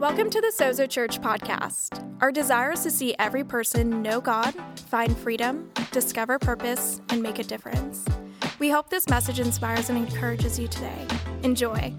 [0.00, 2.02] Welcome to the Sozo Church podcast.
[2.22, 4.54] Our desire is to see every person know God,
[4.88, 8.06] find freedom, discover purpose, and make a difference.
[8.58, 11.06] We hope this message inspires and encourages you today.
[11.42, 11.92] Enjoy.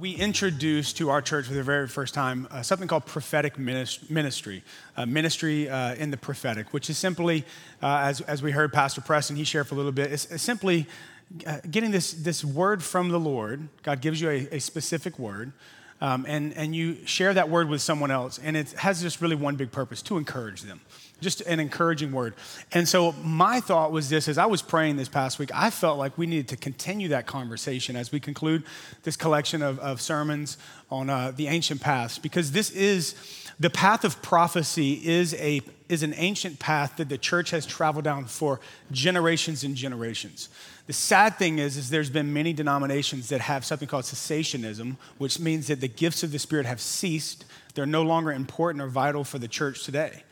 [0.00, 4.64] We introduced to our church for the very first time uh, something called prophetic ministry,
[4.96, 7.44] uh, ministry uh, in the prophetic, which is simply,
[7.82, 10.42] uh, as, as we heard Pastor Preston, he shared for a little bit, it's, it's
[10.42, 10.86] simply
[11.46, 13.68] uh, getting this, this word from the Lord.
[13.82, 15.52] God gives you a, a specific word,
[16.00, 18.38] um, and, and you share that word with someone else.
[18.38, 20.80] And it has just really one big purpose to encourage them,
[21.20, 22.34] just an encouraging word.
[22.72, 25.98] And so my thought was this as I was praying this past week, I felt
[25.98, 28.62] like we needed to continue that conversation as we conclude
[29.02, 30.58] this collection of, of sermons
[30.90, 33.14] on uh, the ancient paths, because this is
[33.58, 38.04] the path of prophecy is a is an ancient path that the church has traveled
[38.04, 40.48] down for generations and generations.
[40.86, 45.40] The sad thing is, is there's been many denominations that have something called cessationism, which
[45.40, 47.44] means that the gifts of the Spirit have ceased.
[47.74, 50.22] They're no longer important or vital for the church today.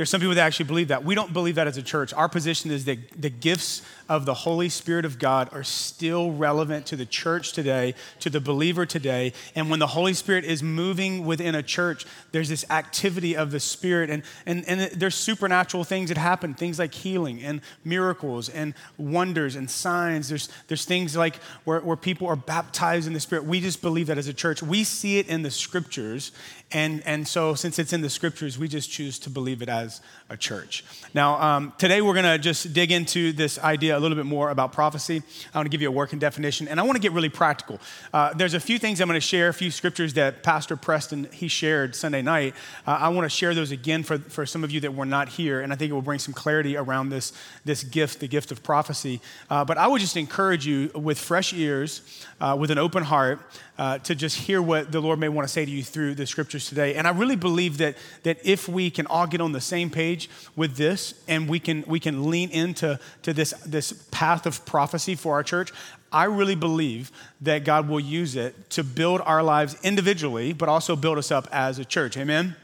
[0.00, 1.04] There's some people that actually believe that.
[1.04, 2.14] We don't believe that as a church.
[2.14, 6.86] Our position is that the gifts of the Holy Spirit of God are still relevant
[6.86, 9.34] to the church today, to the believer today.
[9.54, 13.60] And when the Holy Spirit is moving within a church, there's this activity of the
[13.60, 14.08] Spirit.
[14.08, 19.54] And, and, and there's supernatural things that happen, things like healing and miracles and wonders
[19.54, 20.30] and signs.
[20.30, 23.44] There's, there's things like where, where people are baptized in the Spirit.
[23.44, 24.62] We just believe that as a church.
[24.62, 26.32] We see it in the scriptures.
[26.72, 29.89] And, and so, since it's in the scriptures, we just choose to believe it as
[30.30, 30.84] a church.
[31.12, 34.50] Now, um, today we're going to just dig into this idea a little bit more
[34.50, 35.22] about prophecy.
[35.52, 37.80] I want to give you a working definition, and I want to get really practical.
[38.14, 41.28] Uh, there's a few things I'm going to share, a few scriptures that Pastor Preston
[41.32, 42.54] he shared Sunday night.
[42.86, 45.28] Uh, I want to share those again for, for some of you that were not
[45.30, 47.32] here, and I think it will bring some clarity around this,
[47.64, 49.20] this gift, the gift of prophecy.
[49.50, 52.02] Uh, but I would just encourage you with fresh ears,
[52.40, 53.40] uh, with an open heart,
[53.80, 56.26] uh, to just hear what the Lord may want to say to you through the
[56.26, 56.96] scriptures today.
[56.96, 60.28] And I really believe that, that if we can all get on the same page
[60.56, 65.14] with this and we can, we can lean into to this, this path of prophecy
[65.14, 65.72] for our church,
[66.12, 70.96] I really believe that God will use it to build our lives individually, but also
[70.96, 72.16] build us up as a church.
[72.16, 72.56] Amen?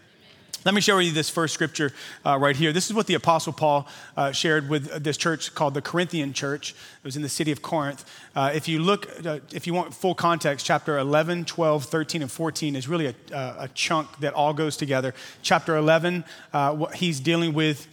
[0.66, 1.92] Let me share with you this first scripture
[2.24, 2.72] uh, right here.
[2.72, 6.72] This is what the Apostle Paul uh, shared with this church called the Corinthian church.
[6.72, 8.04] It was in the city of Corinth.
[8.34, 12.32] Uh, if you look, uh, if you want full context, chapter 11, 12, 13, and
[12.32, 15.14] 14 is really a, a chunk that all goes together.
[15.40, 17.86] Chapter 11, uh, he's dealing with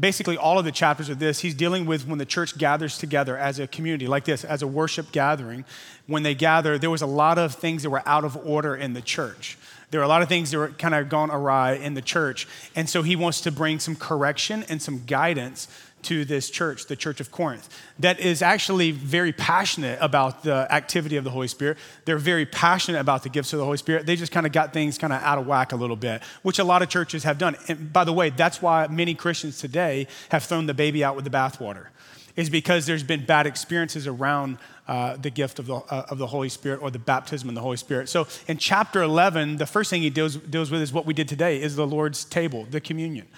[0.00, 3.36] basically all of the chapters of this, he's dealing with when the church gathers together
[3.36, 5.64] as a community, like this, as a worship gathering.
[6.08, 8.94] When they gather, there was a lot of things that were out of order in
[8.94, 9.56] the church.
[9.90, 12.46] There are a lot of things that were kind of gone awry in the church.
[12.76, 15.68] And so he wants to bring some correction and some guidance
[16.02, 17.68] to this church, the Church of Corinth,
[17.98, 21.76] that is actually very passionate about the activity of the Holy Spirit.
[22.04, 24.06] They're very passionate about the gifts of the Holy Spirit.
[24.06, 26.58] They just kind of got things kind of out of whack a little bit, which
[26.58, 27.56] a lot of churches have done.
[27.68, 31.24] And by the way, that's why many Christians today have thrown the baby out with
[31.24, 31.88] the bathwater,
[32.36, 34.58] is because there's been bad experiences around
[34.88, 37.60] uh, the gift of the, uh, of the Holy Spirit or the baptism in the
[37.60, 38.08] Holy Spirit.
[38.08, 41.28] So in chapter 11, the first thing he deals, deals with is what we did
[41.28, 43.28] today, is the Lord's table, the communion.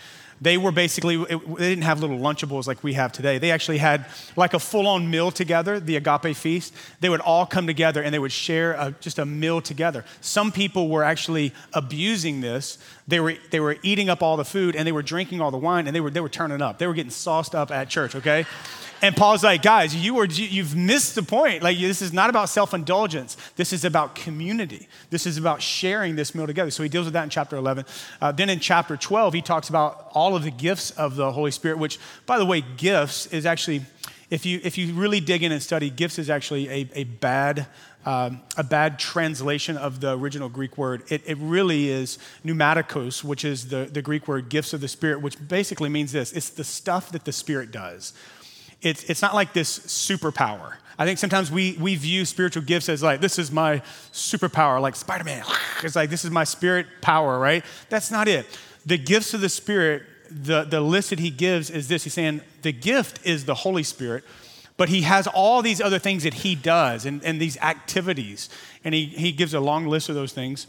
[0.43, 1.37] They were basically, they
[1.69, 3.39] didn't have little Lunchables like we have today.
[3.39, 6.75] They actually had like a full on meal together, the agape feast.
[6.99, 10.05] They would all come together and they would share a, just a meal together.
[10.21, 12.79] Some people were actually abusing this.
[13.07, 15.59] They were, they were eating up all the food and they were drinking all the
[15.59, 16.79] wine and they were, they were turning up.
[16.79, 18.45] They were getting sauced up at church, okay?
[19.03, 21.65] And Paul's like, guys, you are, you've missed the point.
[21.65, 23.37] Like, this is not about self indulgence.
[23.57, 24.89] This is about community.
[25.11, 26.71] This is about sharing this meal together.
[26.71, 27.85] So he deals with that in chapter 11.
[28.21, 31.51] Uh, then in chapter 12, he talks about all of the gifts of the Holy
[31.51, 33.83] Spirit, which, by the way, gifts is actually,
[34.31, 37.67] if you, if you really dig in and study, gifts is actually a, a bad.
[38.05, 41.05] Um, a bad translation of the original Greek word.
[41.09, 45.23] It, it, really is pneumaticos, which is the, the Greek word gifts of the Spirit,
[45.23, 48.13] which basically means this it's the stuff that the Spirit does
[48.83, 50.75] it's, it's not like this superpower.
[50.99, 53.81] I think sometimes we, we view spiritual gifts as like, this is my
[54.13, 55.45] superpower, like Spider Man.
[55.83, 57.65] It's like, this is my spirit power, right?
[57.89, 58.47] That's not it.
[58.87, 62.41] The gifts of the Spirit, the, the list that he gives is this He's saying,
[62.63, 64.23] the gift is the Holy Spirit,
[64.77, 68.49] but he has all these other things that he does and, and these activities.
[68.85, 70.69] And he, he gives a long list of those things.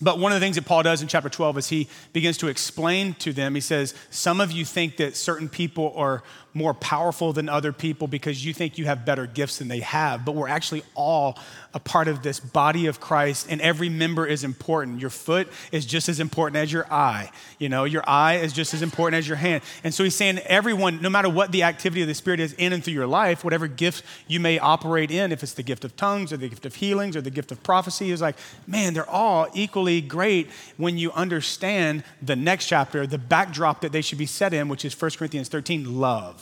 [0.00, 2.48] But one of the things that Paul does in chapter 12 is he begins to
[2.48, 6.22] explain to them, he says, Some of you think that certain people are
[6.54, 10.24] more powerful than other people because you think you have better gifts than they have,
[10.24, 11.38] but we're actually all
[11.74, 15.00] a part of this body of Christ, and every member is important.
[15.00, 17.30] Your foot is just as important as your eye.
[17.58, 19.62] You know, your eye is just as important as your hand.
[19.82, 22.72] And so he's saying, everyone, no matter what the activity of the Spirit is in
[22.72, 25.96] and through your life, whatever gift you may operate in, if it's the gift of
[25.96, 29.08] tongues or the gift of healings or the gift of prophecy, is like, man, they're
[29.08, 34.26] all equally great when you understand the next chapter, the backdrop that they should be
[34.26, 36.41] set in, which is 1 Corinthians 13 love.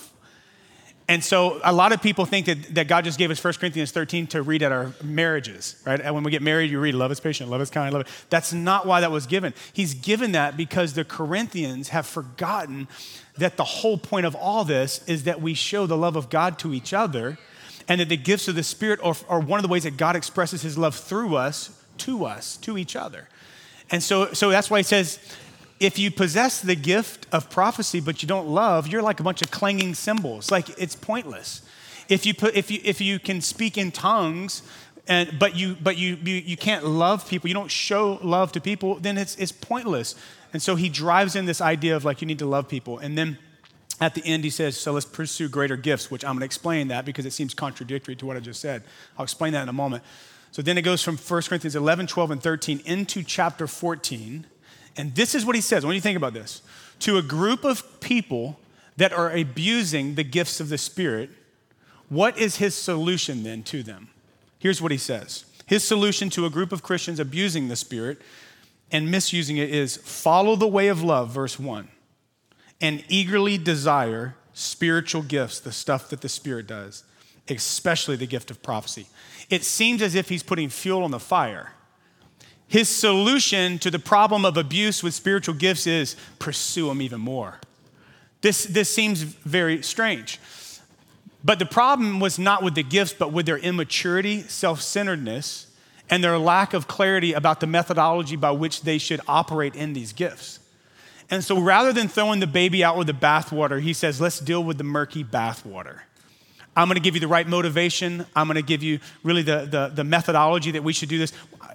[1.10, 3.90] And so a lot of people think that, that God just gave us 1 Corinthians
[3.90, 6.00] 13 to read at our marriages, right?
[6.00, 8.26] And when we get married, you read, love is patient, love is kind, love.
[8.30, 9.52] That's not why that was given.
[9.72, 12.86] He's given that because the Corinthians have forgotten
[13.36, 16.60] that the whole point of all this is that we show the love of God
[16.60, 17.38] to each other
[17.88, 20.14] and that the gifts of the Spirit are, are one of the ways that God
[20.14, 23.28] expresses his love through us, to us, to each other.
[23.90, 25.18] And so, so that's why he says,
[25.80, 29.40] if you possess the gift of prophecy but you don't love, you're like a bunch
[29.40, 30.50] of clanging cymbals.
[30.50, 31.62] Like it's pointless.
[32.08, 34.62] If you put if you if you can speak in tongues
[35.08, 38.60] and but you but you you, you can't love people, you don't show love to
[38.60, 40.14] people, then it's it's pointless.
[40.52, 42.98] And so he drives in this idea of like you need to love people.
[42.98, 43.38] And then
[44.00, 46.88] at the end he says, so let's pursue greater gifts, which I'm going to explain
[46.88, 48.82] that because it seems contradictory to what I just said.
[49.16, 50.02] I'll explain that in a moment.
[50.52, 54.46] So then it goes from 1 Corinthians 11, 12, and 13 into chapter 14
[54.96, 55.84] and this is what he says.
[55.84, 56.62] When you think about this,
[57.00, 58.58] to a group of people
[58.96, 61.30] that are abusing the gifts of the Spirit,
[62.08, 64.08] what is his solution then to them?
[64.58, 68.20] Here's what he says His solution to a group of Christians abusing the Spirit
[68.92, 71.88] and misusing it is follow the way of love, verse 1,
[72.80, 77.04] and eagerly desire spiritual gifts, the stuff that the Spirit does,
[77.48, 79.06] especially the gift of prophecy.
[79.48, 81.72] It seems as if he's putting fuel on the fire
[82.70, 87.58] his solution to the problem of abuse with spiritual gifts is pursue them even more.
[88.42, 90.38] This, this seems very strange.
[91.42, 95.66] But the problem was not with the gifts, but with their immaturity, self centeredness,
[96.08, 100.12] and their lack of clarity about the methodology by which they should operate in these
[100.12, 100.60] gifts.
[101.28, 104.62] And so rather than throwing the baby out with the bathwater, he says, let's deal
[104.62, 106.00] with the murky bathwater.
[106.76, 108.26] I'm to give you the right motivation.
[108.34, 111.32] I'm to give you really the, the, the methodology that we should do this.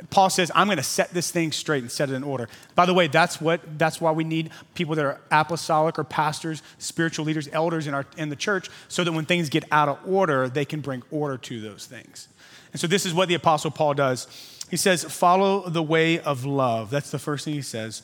[0.09, 2.49] Paul says, I'm going to set this thing straight and set it in order.
[2.75, 6.61] By the way, that's, what, that's why we need people that are apostolic or pastors,
[6.77, 9.99] spiritual leaders, elders in, our, in the church, so that when things get out of
[10.07, 12.27] order, they can bring order to those things.
[12.71, 14.27] And so this is what the Apostle Paul does.
[14.69, 16.89] He says, Follow the way of love.
[16.89, 18.03] That's the first thing he says.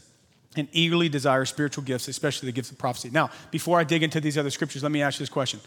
[0.56, 3.10] And eagerly desire spiritual gifts, especially the gifts of prophecy.
[3.10, 5.62] Now, before I dig into these other scriptures, let me ask you this question.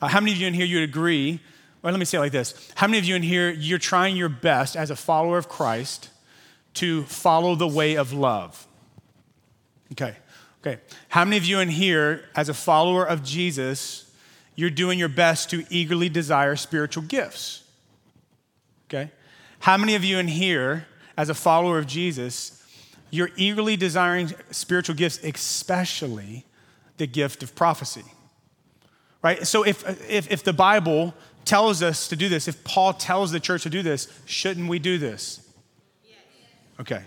[0.00, 1.40] Uh, how many of you in here you would agree
[1.82, 4.28] let me say it like this How many of you in here, you're trying your
[4.28, 6.10] best as a follower of Christ
[6.74, 8.66] to follow the way of love?
[9.92, 10.14] Okay,
[10.60, 10.80] okay.
[11.08, 14.12] How many of you in here, as a follower of Jesus,
[14.54, 17.64] you're doing your best to eagerly desire spiritual gifts?
[18.88, 19.10] Okay.
[19.60, 20.86] How many of you in here,
[21.16, 22.62] as a follower of Jesus,
[23.10, 26.44] you're eagerly desiring spiritual gifts, especially
[26.96, 28.04] the gift of prophecy?
[29.22, 29.46] Right?
[29.46, 33.40] So if, if, if the Bible tells us to do this, if Paul tells the
[33.40, 35.46] church to do this, shouldn't we do this?
[36.80, 37.02] Okay.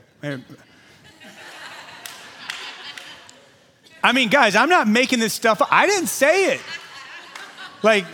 [4.03, 5.69] I mean, guys, I'm not making this stuff up.
[5.71, 6.61] I didn't say it.
[7.81, 8.05] Like,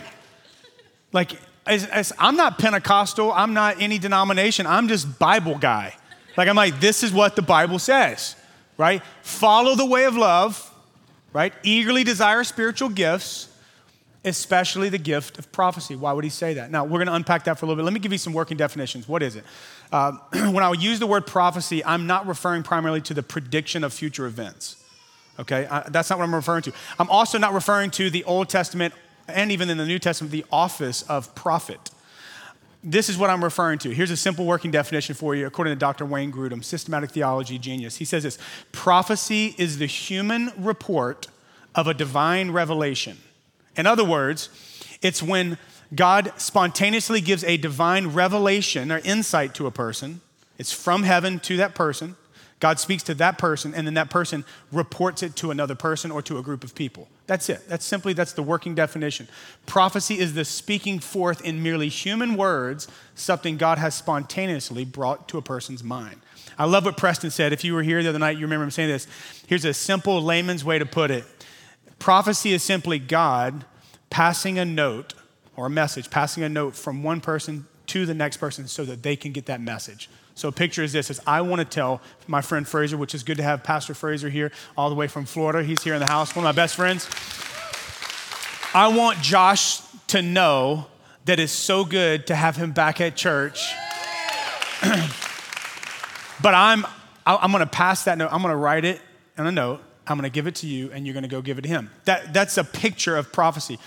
[1.12, 1.32] like
[1.66, 3.32] as, as, I'm not Pentecostal.
[3.32, 4.66] I'm not any denomination.
[4.66, 5.94] I'm just Bible guy.
[6.36, 8.36] Like, I'm like, this is what the Bible says,
[8.78, 9.02] right?
[9.22, 10.72] Follow the way of love,
[11.32, 11.52] right?
[11.62, 13.49] Eagerly desire spiritual gifts
[14.24, 15.96] especially the gift of prophecy.
[15.96, 16.70] Why would he say that?
[16.70, 17.84] Now, we're going to unpack that for a little bit.
[17.84, 19.08] Let me give you some working definitions.
[19.08, 19.44] What is it?
[19.90, 23.92] Uh, when I use the word prophecy, I'm not referring primarily to the prediction of
[23.92, 24.76] future events.
[25.38, 25.66] Okay?
[25.66, 26.72] I, that's not what I'm referring to.
[26.98, 28.92] I'm also not referring to the Old Testament
[29.26, 31.90] and even in the New Testament, the office of prophet.
[32.82, 33.90] This is what I'm referring to.
[33.90, 36.04] Here's a simple working definition for you, according to Dr.
[36.04, 37.96] Wayne Grudem, systematic theology genius.
[37.96, 38.38] He says this
[38.72, 41.28] prophecy is the human report
[41.74, 43.18] of a divine revelation
[43.76, 44.48] in other words,
[45.02, 45.58] it's when
[45.94, 50.20] God spontaneously gives a divine revelation or insight to a person.
[50.58, 52.16] It's from heaven to that person.
[52.60, 56.20] God speaks to that person, and then that person reports it to another person or
[56.22, 57.08] to a group of people.
[57.26, 57.66] That's it.
[57.66, 59.28] That's simply that's the working definition.
[59.64, 65.38] Prophecy is the speaking forth in merely human words something God has spontaneously brought to
[65.38, 66.20] a person's mind.
[66.58, 67.54] I love what Preston said.
[67.54, 69.06] If you were here the other night, you remember him saying this.
[69.46, 71.24] Here's a simple layman's way to put it.
[72.00, 73.64] Prophecy is simply God
[74.08, 75.14] passing a note
[75.54, 79.02] or a message, passing a note from one person to the next person so that
[79.02, 80.08] they can get that message.
[80.34, 83.36] So picture is this is I want to tell my friend Fraser, which is good
[83.36, 85.62] to have Pastor Fraser here all the way from Florida.
[85.62, 87.06] He's here in the house, one of my best friends.
[88.72, 90.86] I want Josh to know
[91.26, 93.74] that it's so good to have him back at church.
[96.42, 96.86] but I'm,
[97.26, 98.30] I'm going to pass that note.
[98.32, 99.02] I'm to write it
[99.36, 99.82] in a note.
[100.06, 101.68] I'm going to give it to you, and you're going to go give it to
[101.68, 101.90] him.
[102.04, 103.78] That, that's a picture of prophecy.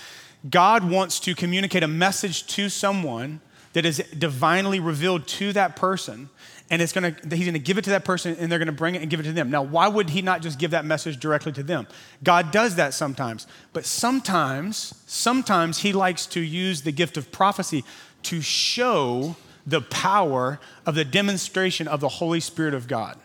[0.50, 3.42] God wants to communicate a message to someone
[3.74, 6.30] that is divinely revealed to that person
[6.70, 9.02] and it's gonna he's gonna give it to that person and they're gonna bring it
[9.02, 11.52] and give it to them now why would he not just give that message directly
[11.52, 11.86] to them
[12.24, 17.84] god does that sometimes but sometimes sometimes he likes to use the gift of prophecy
[18.22, 19.36] to show
[19.68, 23.20] the power of the demonstration of the holy spirit of god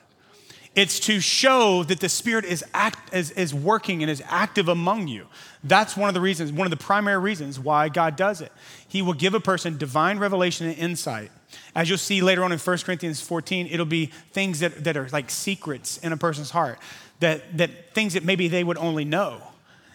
[0.79, 5.09] it's to show that the Spirit is, act, is, is working and is active among
[5.09, 5.27] you.
[5.65, 8.53] That's one of the reasons, one of the primary reasons why God does it.
[8.87, 11.33] He will give a person divine revelation and insight.
[11.75, 15.09] As you'll see later on in 1 Corinthians 14, it'll be things that, that are
[15.09, 16.79] like secrets in a person's heart,
[17.19, 19.43] that, that things that maybe they would only know.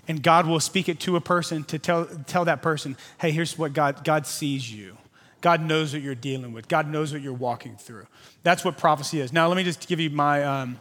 [0.09, 3.57] And God will speak it to a person to tell, tell that person, hey, here's
[3.57, 4.97] what God, God sees you.
[5.43, 6.69] God knows what you're dealing with.
[6.69, 8.07] God knows what you're walking through.
[8.43, 9.33] That's what prophecy is.
[9.33, 10.79] Now, let me just give you my, um,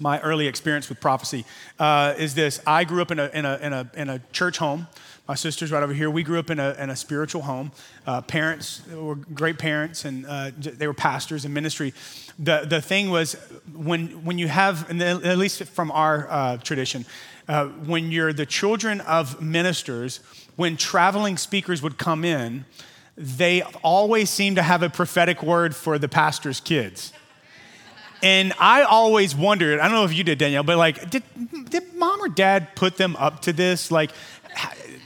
[0.00, 1.44] my early experience with prophecy.
[1.78, 4.56] Uh, is this I grew up in a, in, a, in, a, in a church
[4.56, 4.88] home.
[5.28, 6.10] My sister's right over here.
[6.10, 7.72] We grew up in a, in a spiritual home.
[8.06, 11.92] Uh, parents were great parents, and uh, they were pastors in ministry.
[12.38, 13.34] The, the thing was,
[13.74, 17.04] when, when you have, at least from our uh, tradition,
[17.48, 20.20] uh, when you're the children of ministers,
[20.56, 22.64] when traveling speakers would come in,
[23.16, 27.12] they always seem to have a prophetic word for the pastor's kids.
[28.22, 31.22] And I always wondered, I don't know if you did, Danielle, but like, did,
[31.68, 33.90] did mom or dad put them up to this?
[33.90, 34.10] Like,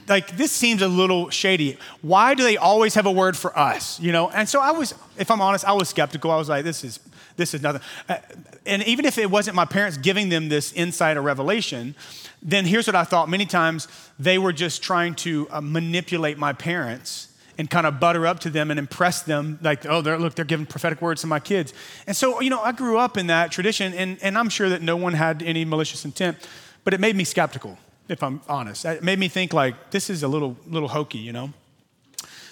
[0.07, 1.77] like this seems a little shady.
[2.01, 3.99] Why do they always have a word for us?
[3.99, 4.29] You know?
[4.29, 6.31] And so I was, if I'm honest, I was skeptical.
[6.31, 6.99] I was like, this is
[7.35, 7.81] this is nothing.
[8.09, 8.17] Uh,
[8.65, 11.95] and even if it wasn't my parents giving them this insight or revelation,
[12.43, 13.29] then here's what I thought.
[13.29, 13.87] Many times
[14.19, 17.28] they were just trying to uh, manipulate my parents
[17.59, 20.45] and kind of butter up to them and impress them like oh they're, look they're
[20.45, 21.73] giving prophetic words to my kids.
[22.07, 24.81] And so you know i grew up in that tradition and, and i'm sure that
[24.81, 26.37] no one had any malicious intent
[26.83, 28.85] but it made me skeptical if i'm honest.
[28.85, 31.53] It made me think like this is a little little hokey you know?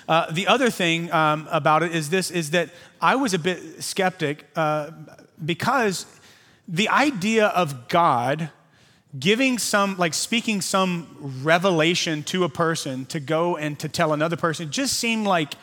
[0.07, 2.69] Uh, the other thing um, about it is this is that
[3.01, 4.91] i was a bit skeptic uh,
[5.43, 6.05] because
[6.67, 8.51] the idea of god
[9.17, 14.35] giving some, like speaking some revelation to a person to go and to tell another
[14.35, 15.53] person just seemed like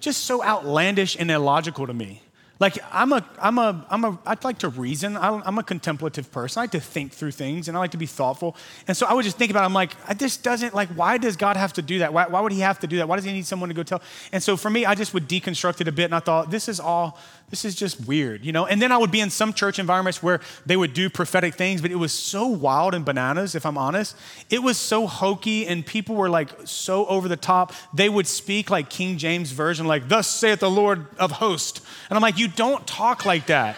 [0.00, 2.22] just so outlandish and illogical to me.
[2.58, 5.16] Like I'm a, I'm a, I'm a, I'd like to reason.
[5.16, 6.60] I'm a contemplative person.
[6.60, 8.56] I like to think through things and I like to be thoughtful.
[8.88, 9.66] And so I would just think about it.
[9.66, 12.12] I'm like, this doesn't, like, why does God have to do that?
[12.12, 13.08] Why, why would he have to do that?
[13.08, 14.00] Why does he need someone to go tell?
[14.32, 16.68] And so for me, I just would deconstruct it a bit and I thought, this
[16.68, 17.18] is all,
[17.50, 18.66] this is just weird, you know?
[18.66, 21.82] And then I would be in some church environments where they would do prophetic things,
[21.82, 24.16] but it was so wild and bananas, if I'm honest.
[24.50, 27.72] It was so hokey and people were like so over the top.
[27.94, 31.82] They would speak like King James Version, like, thus saith the Lord of hosts.
[32.08, 33.76] And I'm like, you don't talk like that.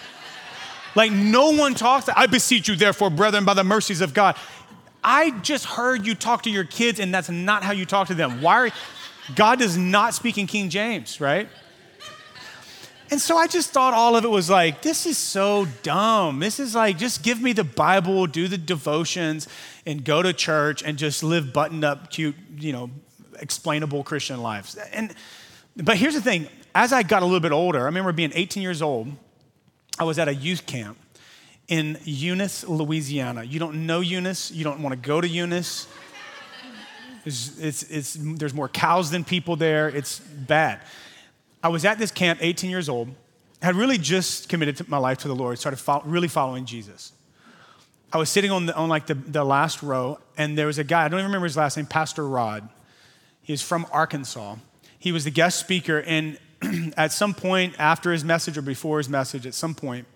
[0.94, 2.08] Like, no one talks.
[2.08, 4.36] I beseech you, therefore, brethren, by the mercies of God.
[5.04, 8.14] I just heard you talk to your kids, and that's not how you talk to
[8.14, 8.42] them.
[8.42, 8.70] Why are,
[9.34, 11.48] God does not speak in King James, right?
[13.10, 16.40] And so I just thought all of it was like, this is so dumb.
[16.40, 19.48] This is like, just give me the Bible, do the devotions,
[19.86, 22.90] and go to church and just live buttoned up, cute, you know,
[23.40, 24.76] explainable Christian lives.
[24.92, 25.14] And
[25.76, 26.48] but here's the thing:
[26.78, 29.08] as I got a little bit older, I remember being 18 years old.
[29.98, 30.96] I was at a youth camp
[31.66, 33.42] in Eunice, Louisiana.
[33.42, 34.52] You don't know Eunice.
[34.52, 35.88] You don't want to go to Eunice.
[37.24, 39.88] It's, it's, it's, there's more cows than people there.
[39.88, 40.80] It's bad.
[41.64, 43.08] I was at this camp, 18 years old,
[43.60, 47.10] had really just committed my life to the Lord, started follow, really following Jesus.
[48.12, 50.84] I was sitting on, the, on like the, the last row, and there was a
[50.84, 52.68] guy, I don't even remember his last name, Pastor Rod.
[53.42, 54.54] He was from Arkansas.
[54.96, 56.38] He was the guest speaker, and
[56.96, 60.06] at some point after his message or before his message, at some point,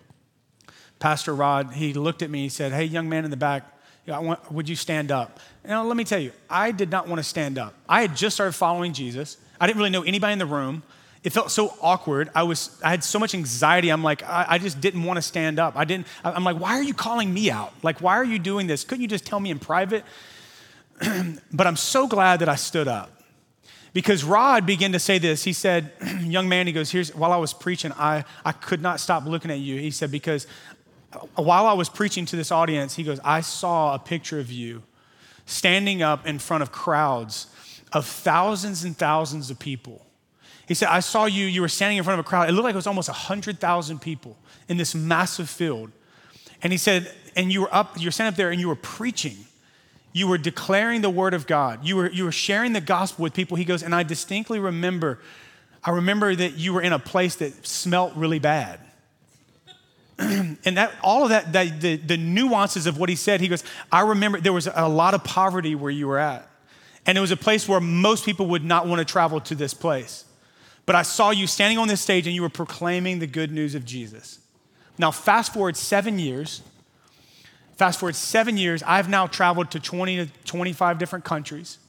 [0.99, 3.63] Pastor Rod, he looked at me, he said, Hey, young man in the back,
[4.07, 5.39] want, would you stand up?
[5.65, 7.73] Now, let me tell you, I did not want to stand up.
[7.87, 9.37] I had just started following Jesus.
[9.59, 10.83] I didn't really know anybody in the room
[11.23, 12.29] it felt so awkward.
[12.35, 13.89] I was, I had so much anxiety.
[13.89, 15.77] I'm like, I, I just didn't want to stand up.
[15.77, 17.73] I didn't, I'm like, why are you calling me out?
[17.81, 18.83] Like, why are you doing this?
[18.83, 20.03] Couldn't you just tell me in private?
[21.53, 23.22] but I'm so glad that I stood up
[23.93, 25.43] because Rod began to say this.
[25.43, 28.99] He said, young man, he goes, here's, while I was preaching, I, I could not
[28.99, 29.77] stop looking at you.
[29.77, 30.47] He said, because
[31.13, 34.51] uh, while I was preaching to this audience, he goes, I saw a picture of
[34.51, 34.83] you
[35.45, 37.47] standing up in front of crowds
[37.91, 40.03] of thousands and thousands of people
[40.67, 42.49] he said, I saw you, you were standing in front of a crowd.
[42.49, 44.37] It looked like it was almost 100,000 people
[44.69, 45.91] in this massive field.
[46.61, 48.75] And he said, and you were up, you were standing up there and you were
[48.75, 49.37] preaching.
[50.13, 51.83] You were declaring the word of God.
[51.83, 53.57] You were, you were sharing the gospel with people.
[53.57, 55.19] He goes, and I distinctly remember,
[55.83, 58.79] I remember that you were in a place that smelt really bad.
[60.19, 63.63] and that all of that, that the, the nuances of what he said, he goes,
[63.91, 66.47] I remember there was a lot of poverty where you were at.
[67.05, 69.73] And it was a place where most people would not want to travel to this
[69.73, 70.25] place.
[70.85, 73.73] But I saw you standing on this stage and you were proclaiming the good news
[73.73, 74.39] of Jesus.
[74.97, 76.61] Now, fast forward seven years.
[77.75, 81.79] Fast forward seven years, I've now traveled to 20 to 25 different countries,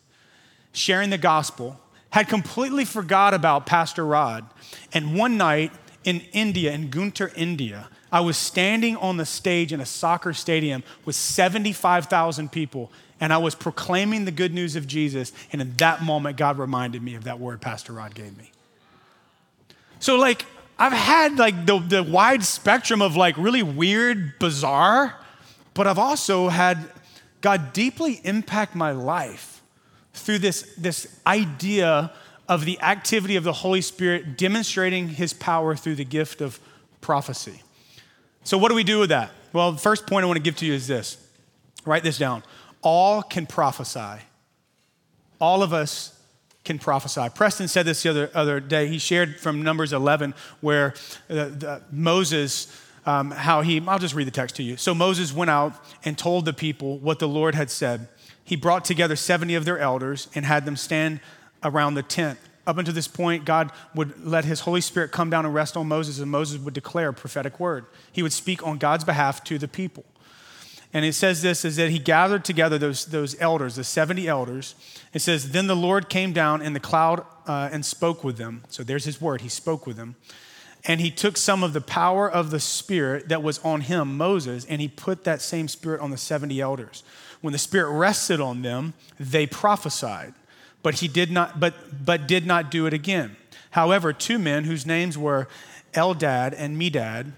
[0.73, 1.79] sharing the gospel,
[2.11, 4.47] had completely forgot about Pastor Rod.
[4.93, 5.73] And one night
[6.05, 10.85] in India, in Guntur, India, I was standing on the stage in a soccer stadium
[11.05, 15.33] with 75,000 people, and I was proclaiming the good news of Jesus.
[15.53, 18.53] And in that moment, God reminded me of that word Pastor Rod gave me.
[19.99, 20.47] So, like,
[20.79, 25.17] I've had like the, the wide spectrum of like really weird, bizarre,
[25.75, 26.88] but I've also had
[27.40, 29.62] God deeply impact my life
[30.14, 32.12] through this, this idea
[32.49, 36.61] of the activity of the Holy Spirit demonstrating his power through the gift of
[37.00, 37.62] prophecy.
[38.45, 39.31] So, what do we do with that?
[39.52, 41.16] Well, the first point I want to give to you is this
[41.85, 42.43] write this down.
[42.83, 44.23] All can prophesy.
[45.40, 46.19] All of us
[46.64, 47.28] can prophesy.
[47.35, 48.88] Preston said this the other, other day.
[48.88, 50.95] He shared from Numbers 11 where
[51.28, 52.66] the, Moses,
[53.07, 54.77] um, how he, I'll just read the text to you.
[54.77, 58.09] So Moses went out and told the people what the Lord had said.
[58.45, 61.21] He brought together 70 of their elders and had them stand
[61.63, 62.39] around the tent.
[62.67, 65.87] Up until this point, God would let his Holy Spirit come down and rest on
[65.87, 67.85] Moses, and Moses would declare a prophetic word.
[68.11, 70.05] He would speak on God's behalf to the people.
[70.95, 74.77] And it says this is that he gathered together those, those elders, the 70 elders.
[75.13, 78.63] It says, Then the Lord came down in the cloud uh, and spoke with them.
[78.69, 79.41] So there's his word.
[79.41, 80.15] He spoke with them.
[80.87, 84.67] And he took some of the power of the Spirit that was on him, Moses,
[84.67, 87.03] and he put that same Spirit on the 70 elders.
[87.41, 90.35] When the Spirit rested on them, they prophesied.
[90.83, 93.37] But he did not, but, but did not do it again.
[93.71, 95.49] However, two men whose names were
[95.95, 97.33] Eldad and Medad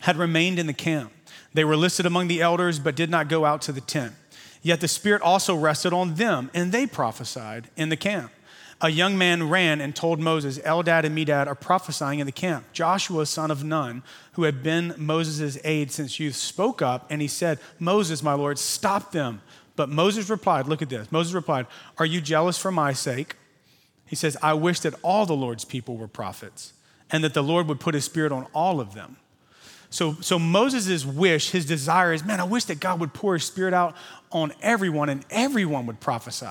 [0.00, 1.12] had remained in the camp.
[1.54, 4.14] They were listed among the elders, but did not go out to the tent.
[4.62, 8.32] Yet the Spirit also rested on them, and they prophesied in the camp.
[8.82, 12.64] A young man ran and told Moses, Eldad and Medad are prophesying in the camp.
[12.72, 17.28] Joshua, son of Nun, who had been Moses' aide since youth, spoke up and he
[17.28, 19.42] said, Moses, my Lord, stop them.
[19.76, 21.12] But Moses replied, Look at this.
[21.12, 21.66] Moses replied,
[21.98, 23.36] Are you jealous for my sake?
[24.06, 26.72] He says, I wish that all the Lord's people were prophets
[27.10, 29.16] and that the Lord would put his spirit on all of them.
[29.90, 33.44] So, so Moses' wish, his desire is, man, I wish that God would pour his
[33.44, 33.94] spirit out
[34.32, 36.46] on everyone and everyone would prophesy.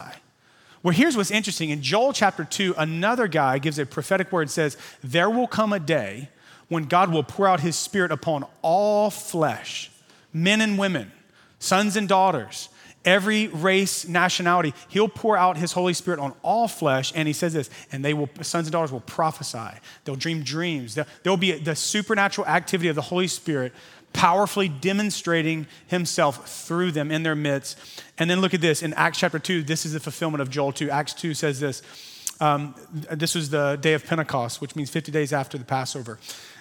[0.82, 1.70] Well, here's what's interesting.
[1.70, 5.74] In Joel chapter 2, another guy gives a prophetic word, and says, There will come
[5.74, 6.30] a day
[6.70, 9.92] when God will pour out his spirit upon all flesh,
[10.32, 11.12] men and women,
[11.60, 12.70] sons and daughters
[13.06, 14.74] every race, nationality.
[14.89, 17.12] He'll pour out his Holy Spirit on all flesh.
[17.15, 19.80] And he says this, and they will, sons and daughters will prophesy.
[20.04, 20.96] They'll dream dreams.
[20.96, 23.74] There will be the supernatural activity of the Holy Spirit
[24.13, 27.78] powerfully demonstrating himself through them in their midst.
[28.17, 30.72] And then look at this in Acts chapter 2, this is the fulfillment of Joel
[30.72, 30.89] 2.
[30.89, 31.82] Acts 2 says this.
[32.41, 32.74] Um,
[33.12, 36.19] this was the day of Pentecost, which means 50 days after the Passover.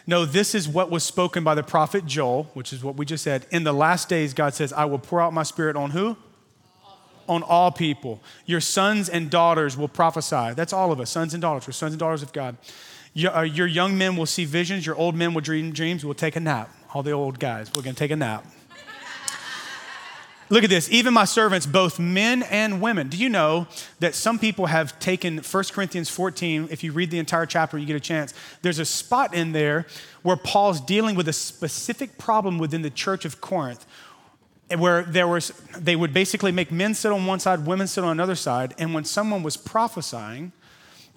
[0.08, 3.22] No, this is what was spoken by the prophet Joel, which is what we just
[3.22, 3.46] said.
[3.50, 6.16] In the last days, God says, I will pour out my spirit on who?
[7.28, 8.22] on all people.
[8.46, 10.54] Your sons and daughters will prophesy.
[10.54, 11.66] That's all of us, sons and daughters.
[11.66, 12.56] We're sons and daughters of God.
[13.12, 14.86] Your, uh, your young men will see visions.
[14.86, 16.04] Your old men will dream dreams.
[16.04, 16.70] We'll take a nap.
[16.94, 18.46] All the old guys, we're going to take a nap.
[20.50, 20.90] Look at this.
[20.90, 23.08] Even my servants, both men and women.
[23.08, 23.66] Do you know
[24.00, 26.68] that some people have taken 1 Corinthians 14?
[26.70, 28.32] If you read the entire chapter, you get a chance.
[28.62, 29.86] There's a spot in there
[30.22, 33.84] where Paul's dealing with a specific problem within the church of Corinth
[34.76, 35.48] where there was
[35.78, 38.92] they would basically make men sit on one side women sit on another side and
[38.92, 40.52] when someone was prophesying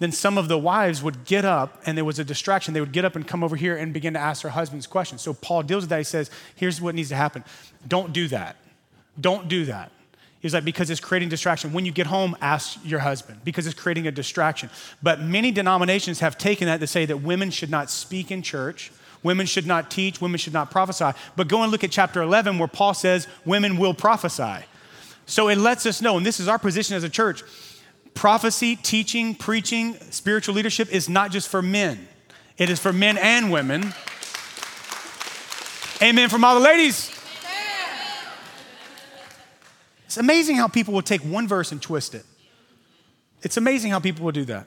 [0.02, 2.92] then some of the wives would get up and there was a distraction they would
[2.92, 5.62] get up and come over here and begin to ask their husbands questions so paul
[5.62, 7.44] deals with that he says here's what needs to happen
[7.86, 8.56] don't do that
[9.20, 9.90] don't do that
[10.40, 11.72] He's like, because it's creating distraction.
[11.72, 14.70] When you get home, ask your husband because it's creating a distraction.
[15.00, 18.90] But many denominations have taken that to say that women should not speak in church,
[19.22, 21.16] Women should not teach, women should not prophesy.
[21.36, 24.64] But go and look at chapter 11 where Paul says women will prophesy.
[25.26, 27.42] So it lets us know, and this is our position as a church
[28.14, 32.08] prophecy, teaching, preaching, spiritual leadership is not just for men,
[32.58, 33.92] it is for men and women.
[36.02, 37.16] Amen from all the ladies.
[40.06, 42.26] It's amazing how people will take one verse and twist it.
[43.40, 44.66] It's amazing how people will do that.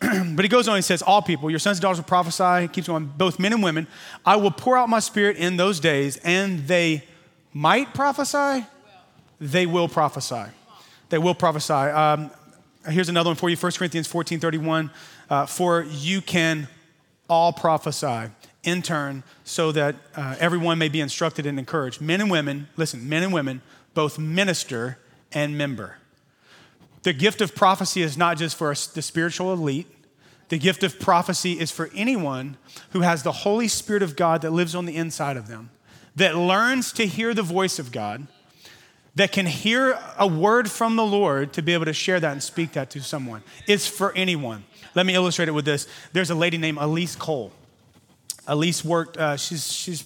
[0.34, 2.62] but he goes on, he says, All people, your sons and daughters will prophesy.
[2.62, 3.86] He keeps going, both men and women.
[4.24, 7.04] I will pour out my spirit in those days, and they
[7.52, 8.66] might prophesy.
[9.40, 10.44] they will prophesy.
[11.08, 11.72] They will prophesy.
[11.72, 12.30] Um,
[12.86, 14.90] here's another one for you 1 Corinthians 14 31.
[15.30, 16.68] Uh, for you can
[17.28, 18.30] all prophesy
[18.62, 22.00] in turn so that uh, everyone may be instructed and encouraged.
[22.00, 23.62] Men and women, listen, men and women,
[23.94, 24.98] both minister
[25.32, 25.96] and member.
[27.02, 29.86] The gift of prophecy is not just for the spiritual elite.
[30.48, 32.56] The gift of prophecy is for anyone
[32.90, 35.70] who has the Holy Spirit of God that lives on the inside of them,
[36.16, 38.26] that learns to hear the voice of God,
[39.16, 42.42] that can hear a word from the Lord to be able to share that and
[42.42, 43.42] speak that to someone.
[43.66, 44.64] It's for anyone.
[44.94, 45.86] Let me illustrate it with this.
[46.12, 47.52] There's a lady named Elise Cole.
[48.46, 50.02] Elise worked, uh, she's, she's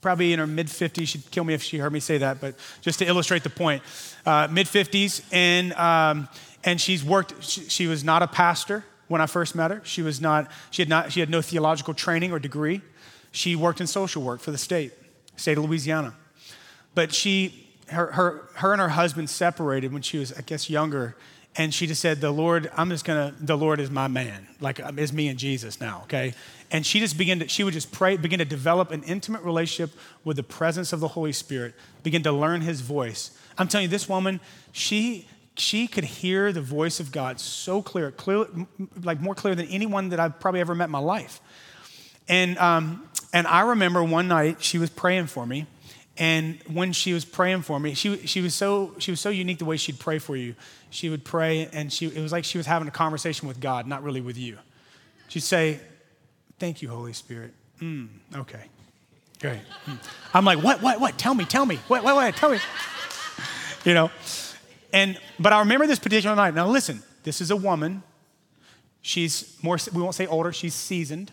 [0.00, 1.08] probably in her mid 50s.
[1.08, 3.82] She'd kill me if she heard me say that, but just to illustrate the point,
[4.26, 6.28] uh, mid 50s, and, um,
[6.64, 9.80] and she's worked, she, she was not a pastor when I first met her.
[9.84, 12.80] She was not, she had not, she had no theological training or degree.
[13.30, 14.92] She worked in social work for the state,
[15.36, 16.14] state of Louisiana.
[16.94, 17.61] But she,
[17.92, 21.16] her, her, her and her husband separated when she was, I guess, younger.
[21.54, 24.46] And she just said, The Lord, I'm just gonna, the Lord is my man.
[24.60, 26.34] Like, it's me and Jesus now, okay?
[26.70, 29.94] And she just began to, she would just pray, begin to develop an intimate relationship
[30.24, 33.38] with the presence of the Holy Spirit, begin to learn his voice.
[33.58, 34.40] I'm telling you, this woman,
[34.72, 38.46] she, she could hear the voice of God so clear, clear
[39.02, 41.40] like more clear than anyone that I've probably ever met in my life.
[42.28, 45.66] And, um, and I remember one night she was praying for me.
[46.18, 49.58] And when she was praying for me, she, she, was so, she was so unique
[49.58, 50.54] the way she'd pray for you.
[50.90, 53.86] She would pray, and she, it was like she was having a conversation with God,
[53.86, 54.58] not really with you.
[55.28, 55.80] She'd say,
[56.58, 57.54] Thank you, Holy Spirit.
[57.80, 58.66] Mm, okay.
[59.40, 59.58] Great.
[59.86, 59.98] Mm.
[60.32, 61.18] I'm like, what, what, what?
[61.18, 61.76] Tell me, tell me.
[61.88, 62.36] What, what, what?
[62.36, 62.58] Tell me.
[63.84, 64.12] You know?
[64.92, 66.54] And, but I remember this particular night.
[66.54, 68.04] Now, listen, this is a woman.
[69.00, 71.32] She's more, we won't say older, she's seasoned,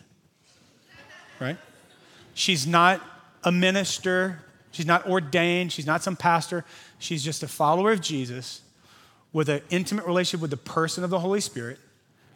[1.38, 1.56] right?
[2.34, 3.00] She's not
[3.44, 4.40] a minister.
[4.72, 5.72] She's not ordained.
[5.72, 6.64] She's not some pastor.
[6.98, 8.62] She's just a follower of Jesus
[9.32, 11.78] with an intimate relationship with the person of the Holy Spirit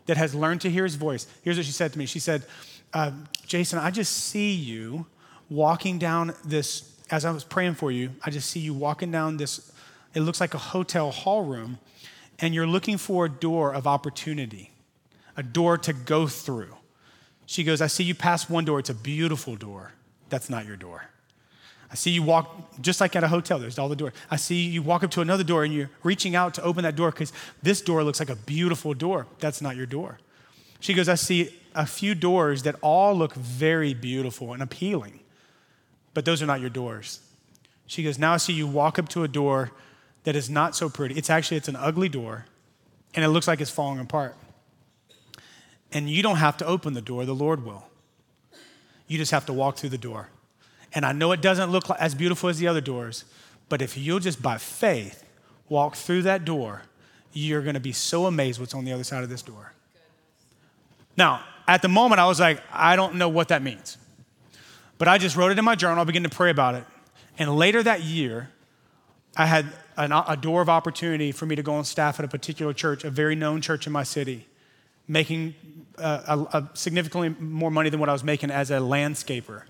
[0.06, 1.26] that has learned to hear his voice.
[1.42, 2.44] Here's what she said to me She said,
[2.92, 3.10] uh,
[3.46, 5.06] Jason, I just see you
[5.50, 9.36] walking down this, as I was praying for you, I just see you walking down
[9.36, 9.72] this,
[10.14, 11.78] it looks like a hotel hall room,
[12.38, 14.70] and you're looking for a door of opportunity,
[15.36, 16.74] a door to go through.
[17.46, 19.92] She goes, I see you pass one door, it's a beautiful door.
[20.30, 21.08] That's not your door.
[21.94, 24.14] I see you walk, just like at a hotel, there's all the doors.
[24.28, 26.96] I see you walk up to another door and you're reaching out to open that
[26.96, 29.28] door because this door looks like a beautiful door.
[29.38, 30.18] That's not your door.
[30.80, 35.20] She goes, I see a few doors that all look very beautiful and appealing,
[36.14, 37.20] but those are not your doors.
[37.86, 39.70] She goes, Now I see you walk up to a door
[40.24, 41.14] that is not so pretty.
[41.14, 42.46] It's actually it's an ugly door,
[43.14, 44.34] and it looks like it's falling apart.
[45.92, 47.86] And you don't have to open the door, the Lord will.
[49.06, 50.30] You just have to walk through the door.
[50.94, 53.24] And I know it doesn't look as beautiful as the other doors,
[53.68, 55.24] but if you'll just by faith
[55.68, 56.82] walk through that door,
[57.32, 59.72] you're going to be so amazed what's on the other side of this door.
[61.16, 63.98] Now, at the moment, I was like, I don't know what that means.
[64.98, 66.84] But I just wrote it in my journal, I began to pray about it.
[67.38, 68.50] And later that year,
[69.36, 72.28] I had an, a door of opportunity for me to go on staff at a
[72.28, 74.46] particular church, a very known church in my city,
[75.08, 75.54] making
[75.98, 79.62] uh, a, a significantly more money than what I was making as a landscaper.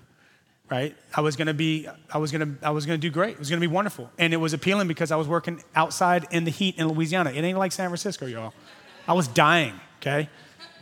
[0.75, 0.97] Right?
[1.15, 3.35] I was gonna be, I was gonna, I was gonna do great.
[3.35, 4.11] It was gonna be wonderful.
[4.19, 7.31] And it was appealing because I was working outside in the heat in Louisiana.
[7.31, 8.53] It ain't like San Francisco, y'all.
[9.07, 10.29] I was dying, okay?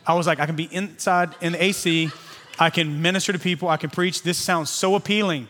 [0.07, 2.11] I was like, I can be inside in the AC,
[2.59, 4.23] I can minister to people, I can preach.
[4.23, 5.49] This sounds so appealing.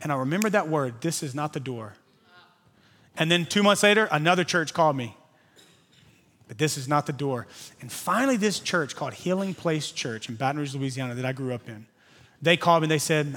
[0.00, 1.92] And I remembered that word this is not the door.
[3.14, 5.18] And then two months later, another church called me.
[6.48, 7.46] But this is not the door.
[7.82, 11.52] And finally, this church called Healing Place Church in Baton Rouge, Louisiana, that I grew
[11.52, 11.84] up in,
[12.44, 13.36] they called me and they said,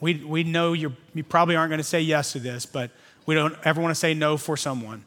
[0.00, 0.94] We, we know you
[1.28, 2.90] probably aren't going to say yes to this, but
[3.26, 5.04] we don't ever want to say no for someone.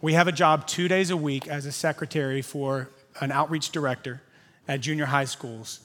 [0.00, 4.20] We have a job two days a week as a secretary for an outreach director
[4.66, 5.80] at junior high schools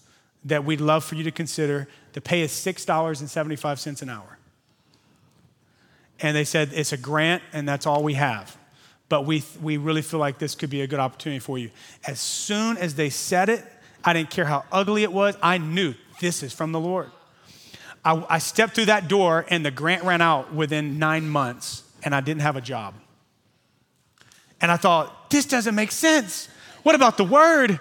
[0.46, 1.88] that we'd love for you to consider.
[2.14, 4.38] The pay is $6.75 an hour.
[6.20, 8.58] And they said it's a grant and that's all we have.
[9.10, 11.70] But we, we really feel like this could be a good opportunity for you.
[12.06, 13.64] As soon as they said it,
[14.04, 17.12] I didn't care how ugly it was, I knew this is from the Lord.
[18.04, 22.16] I, I stepped through that door and the grant ran out within nine months and
[22.16, 22.94] I didn't have a job.
[24.62, 26.50] And I thought, this doesn't make sense.
[26.84, 27.80] What about the word?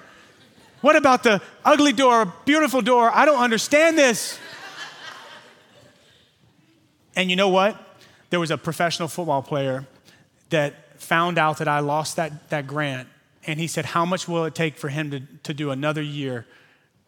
[0.81, 3.11] What about the ugly door, beautiful door?
[3.13, 4.39] I don't understand this.
[7.15, 7.81] and you know what?
[8.31, 9.87] There was a professional football player
[10.51, 13.09] that found out that I lost that, that grant.
[13.47, 16.47] And he said, How much will it take for him to, to do another year?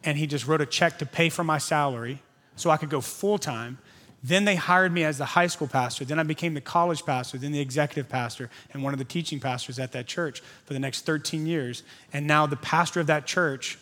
[0.09, 2.23] And he just wrote a check to pay for my salary
[2.57, 3.77] so I could go full time,
[4.25, 6.07] Then they hired me as the high school pastor.
[6.07, 9.39] Then I became the college pastor, then the executive pastor, and one of the teaching
[9.39, 11.83] pastors at that church for the next 13 years.
[12.11, 13.79] And now the pastor of that church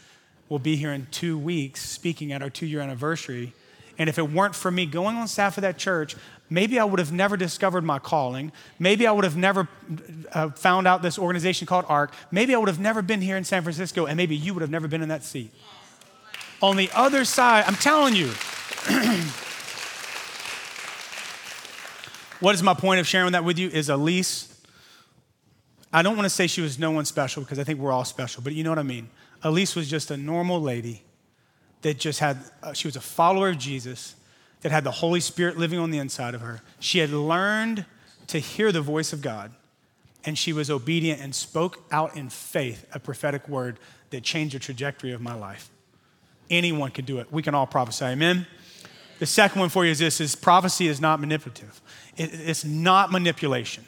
[0.49, 3.53] will be here in two weeks speaking at our two year anniversary.
[3.97, 6.17] And if it weren't for me going on staff of that church,
[6.51, 8.51] maybe I would have never discovered my calling.
[8.81, 9.69] Maybe I would have never
[10.33, 12.12] uh, found out this organization called ARC.
[12.33, 14.71] Maybe I would have never been here in San Francisco, and maybe you would have
[14.71, 15.55] never been in that seat.
[16.62, 18.27] On the other side, I'm telling you,
[22.40, 24.53] what is my point of sharing that with you is Elise.
[25.92, 28.05] I don't want to say she was no one special because I think we're all
[28.05, 29.09] special, but you know what I mean.
[29.42, 31.03] Elise was just a normal lady
[31.83, 34.14] that just had, uh, she was a follower of Jesus
[34.62, 36.62] that had the Holy Spirit living on the inside of her.
[36.81, 37.85] She had learned
[38.29, 39.53] to hear the voice of God,
[40.25, 43.79] and she was obedient and spoke out in faith a prophetic word
[44.11, 45.71] that changed the trajectory of my life.
[46.51, 47.33] Anyone can do it.
[47.33, 48.05] We can all prophesy.
[48.05, 48.47] Amen.
[49.19, 51.81] The second one for you is this: is prophecy is not manipulative.
[52.17, 53.85] It, it's not manipulation.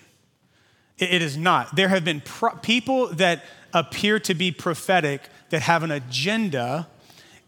[0.98, 1.76] It, it is not.
[1.76, 6.88] There have been pro- people that appear to be prophetic that have an agenda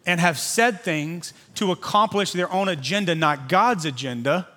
[0.06, 4.48] and have said things to accomplish their own agenda, not God's agenda.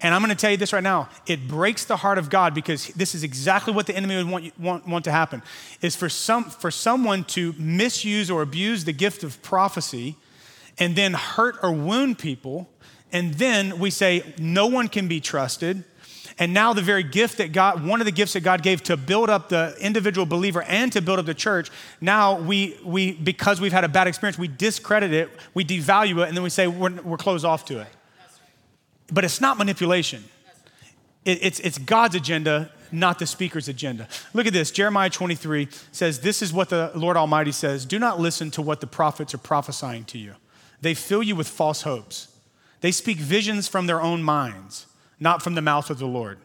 [0.00, 1.08] And I'm going to tell you this right now.
[1.26, 4.58] It breaks the heart of God because this is exactly what the enemy would want,
[4.60, 5.42] want, want to happen,
[5.82, 10.16] is for, some, for someone to misuse or abuse the gift of prophecy
[10.78, 12.68] and then hurt or wound people.
[13.12, 15.82] And then we say, no one can be trusted.
[16.40, 18.96] And now, the very gift that God, one of the gifts that God gave to
[18.96, 21.68] build up the individual believer and to build up the church,
[22.00, 26.28] now we, we because we've had a bad experience, we discredit it, we devalue it,
[26.28, 27.88] and then we say we're, we're closed off to it.
[29.12, 30.24] But it's not manipulation,
[31.24, 34.08] it, it's, it's God's agenda, not the speaker's agenda.
[34.32, 38.20] Look at this Jeremiah 23 says, This is what the Lord Almighty says Do not
[38.20, 40.34] listen to what the prophets are prophesying to you,
[40.80, 42.28] they fill you with false hopes.
[42.80, 44.86] They speak visions from their own minds
[45.20, 46.38] not from the mouth of the Lord.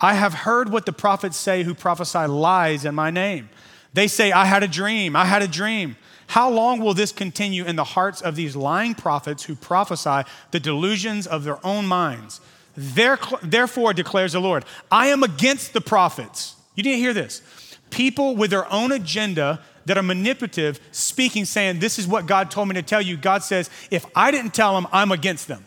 [0.00, 3.48] I have heard what the prophets say who prophesy lies in my name.
[3.92, 5.96] They say, I had a dream, I had a dream.
[6.28, 10.60] How long will this continue in the hearts of these lying prophets who prophesy the
[10.60, 12.40] delusions of their own minds?
[12.76, 16.56] Therefore, declares the Lord, I am against the prophets.
[16.74, 17.42] You didn't hear this.
[17.90, 22.68] People with their own agenda that are manipulative, speaking, saying, This is what God told
[22.68, 23.16] me to tell you.
[23.16, 25.64] God says, If I didn't tell them, I'm against them.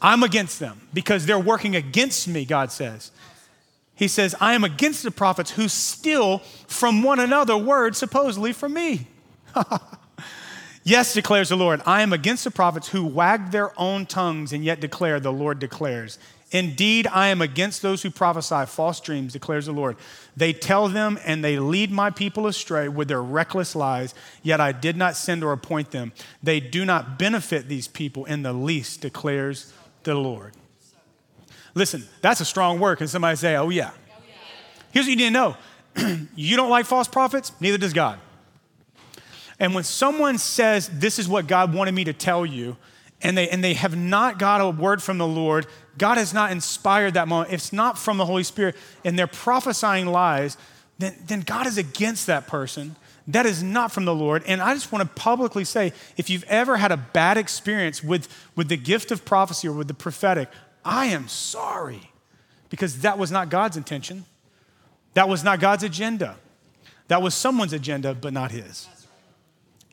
[0.00, 3.10] I'm against them because they're working against me, God says.
[3.94, 8.74] He says, I am against the prophets who steal from one another words supposedly from
[8.74, 9.06] me.
[10.84, 14.64] yes, declares the Lord, I am against the prophets who wag their own tongues and
[14.64, 16.18] yet declare, the Lord declares.
[16.50, 19.96] Indeed, I am against those who prophesy false dreams, declares the Lord.
[20.36, 24.70] They tell them and they lead my people astray with their reckless lies, yet I
[24.70, 26.12] did not send or appoint them.
[26.44, 29.72] They do not benefit these people in the least, declares
[30.04, 30.52] the Lord.
[31.74, 32.98] Listen, that's a strong word.
[32.98, 33.90] Can somebody say, oh, yeah?
[34.92, 35.56] Here's what you need to know
[36.36, 38.20] you don't like false prophets, neither does God.
[39.58, 42.76] And when someone says, This is what God wanted me to tell you,
[43.22, 46.52] and they, and they have not got a word from the Lord, God has not
[46.52, 50.56] inspired that moment, it's not from the Holy Spirit, and they're prophesying lies,
[50.98, 52.96] then, then God is against that person.
[53.26, 54.42] That is not from the Lord.
[54.46, 58.28] And I just want to publicly say if you've ever had a bad experience with,
[58.54, 60.48] with the gift of prophecy or with the prophetic,
[60.84, 62.10] I am sorry
[62.68, 64.26] because that was not God's intention.
[65.14, 66.36] That was not God's agenda.
[67.08, 68.88] That was someone's agenda, but not his.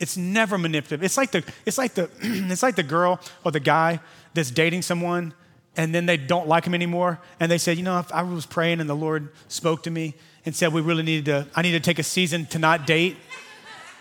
[0.02, 1.04] It's never manipulative.
[1.04, 4.00] It's like the, it's like the, it's like the girl or the guy
[4.34, 5.32] that's dating someone
[5.76, 7.20] and then they don't like him anymore.
[7.38, 10.56] And they say, you know, I was praying and the Lord spoke to me and
[10.56, 13.16] said, we really needed to, I need to take a season to not date.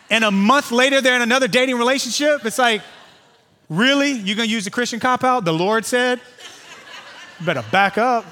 [0.09, 2.43] And a month later, they're in another dating relationship.
[2.45, 2.81] It's like,
[3.69, 4.11] really?
[4.11, 5.45] You're gonna use the Christian cop out?
[5.45, 6.19] The Lord said?
[7.39, 8.25] You better back up.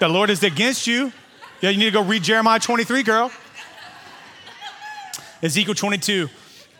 [0.00, 1.12] The Lord is against you.
[1.60, 3.30] Yeah, you need to go read Jeremiah 23, girl.
[5.42, 6.30] Ezekiel 22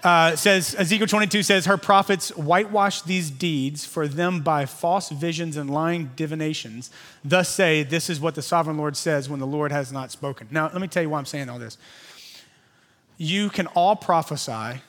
[0.03, 5.57] uh, says, Ezekiel 22 says, Her prophets whitewash these deeds for them by false visions
[5.57, 6.91] and lying divinations.
[7.25, 10.49] Thus say, This is what the sovereign Lord says when the Lord has not spoken.
[10.51, 11.79] Now, let me tell you why I'm saying all this.
[13.17, 14.81] You can all prophesy,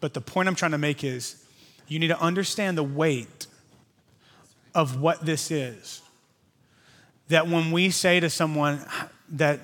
[0.00, 1.44] but the point I'm trying to make is
[1.88, 3.48] you need to understand the weight
[4.74, 6.00] of what this is.
[7.28, 8.84] That when we say to someone
[9.30, 9.60] that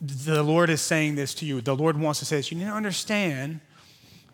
[0.00, 2.64] the Lord is saying this to you, the Lord wants to say this, you need
[2.64, 3.60] to understand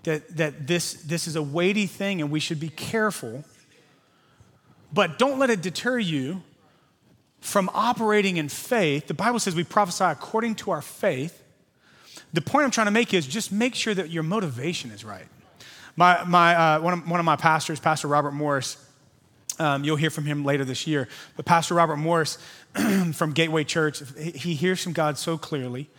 [0.04, 3.44] that, that this, this is a weighty thing and we should be careful.
[4.92, 6.42] But don't let it deter you
[7.40, 9.06] from operating in faith.
[9.06, 11.42] The Bible says we prophesy according to our faith.
[12.32, 15.26] The point I'm trying to make is just make sure that your motivation is right.
[15.96, 18.76] My, my, uh, one, of, one of my pastors, Pastor Robert Morris,
[19.58, 21.06] Um, you'll hear from him later this year.
[21.36, 22.38] But Pastor Robert Morris
[23.12, 25.90] from Gateway Church, he hears from God so clearly.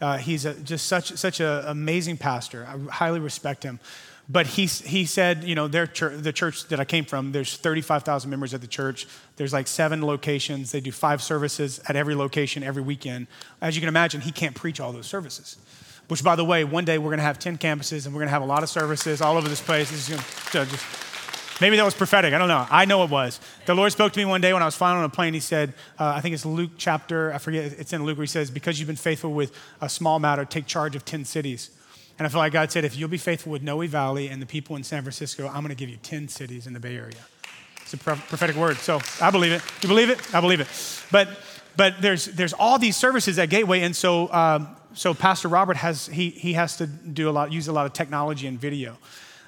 [0.00, 2.66] Uh, he's a, just such such an amazing pastor.
[2.66, 3.80] I highly respect him.
[4.30, 7.56] But he, he said, you know, their church, the church that I came from, there's
[7.56, 9.08] 35,000 members at the church.
[9.34, 10.70] There's like seven locations.
[10.70, 13.26] They do five services at every location every weekend.
[13.60, 15.56] As you can imagine, he can't preach all those services.
[16.06, 18.28] Which, by the way, one day we're going to have 10 campuses and we're going
[18.28, 19.90] to have a lot of services all over this place.
[20.52, 20.70] Just,
[21.60, 22.34] maybe that was prophetic.
[22.34, 22.66] I don't know.
[22.70, 23.40] I know it was.
[23.66, 25.34] The Lord spoke to me one day when I was flying on a plane.
[25.34, 28.28] He said, uh, I think it's Luke chapter, I forget, it's in Luke where he
[28.28, 31.70] says, Because you've been faithful with a small matter, take charge of 10 cities.
[32.18, 34.46] And I feel like God said, if you'll be faithful with Noe Valley and the
[34.46, 37.14] people in San Francisco, I'm going to give you 10 cities in the Bay Area.
[37.80, 38.76] It's a prophetic word.
[38.76, 39.62] So I believe it.
[39.82, 40.34] You believe it?
[40.34, 40.68] I believe it.
[41.10, 41.28] But,
[41.76, 43.80] but there's, there's all these services at Gateway.
[43.80, 47.68] And so, um, so Pastor Robert has, he, he has to do a lot, use
[47.68, 48.98] a lot of technology and video.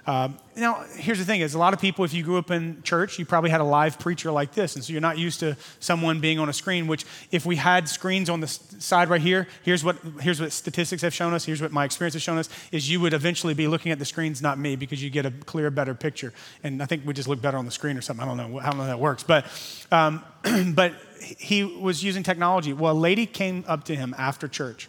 [0.05, 2.83] Um, now, here's the thing: is a lot of people, if you grew up in
[2.83, 5.57] church, you probably had a live preacher like this, and so you're not used to
[5.79, 6.89] someone being on a screen.
[6.89, 11.03] Which, if we had screens on the side right here, here's what here's what statistics
[11.03, 11.45] have shown us.
[11.45, 14.05] Here's what my experience has shown us: is you would eventually be looking at the
[14.05, 16.33] screens, not me, because you get a clear, better picture.
[16.65, 18.25] And I think we just look better on the screen or something.
[18.25, 18.59] I don't know.
[18.59, 19.47] I don't know how that works, but
[19.93, 20.25] um,
[20.75, 20.95] but
[21.39, 22.73] he was using technology.
[22.73, 24.89] Well, a lady came up to him after church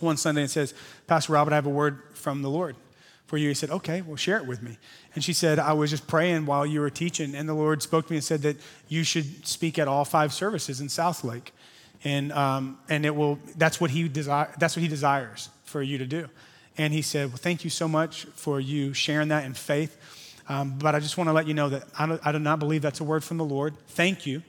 [0.00, 0.72] one Sunday and says,
[1.06, 2.76] "Pastor Robert, I have a word from the Lord."
[3.28, 3.48] For you.
[3.48, 4.78] He said, Okay, well, share it with me.
[5.14, 8.06] And she said, I was just praying while you were teaching, and the Lord spoke
[8.06, 8.56] to me and said that
[8.88, 11.50] you should speak at all five services in Southlake.
[12.04, 15.98] And, um, and it will, that's, what he desire, that's what he desires for you
[15.98, 16.28] to do.
[16.78, 19.96] And he said, Well, thank you so much for you sharing that in faith.
[20.48, 22.80] Um, but I just want to let you know that I, I, do not believe
[22.80, 23.76] that's a word from the Lord.
[23.88, 24.42] Thank you.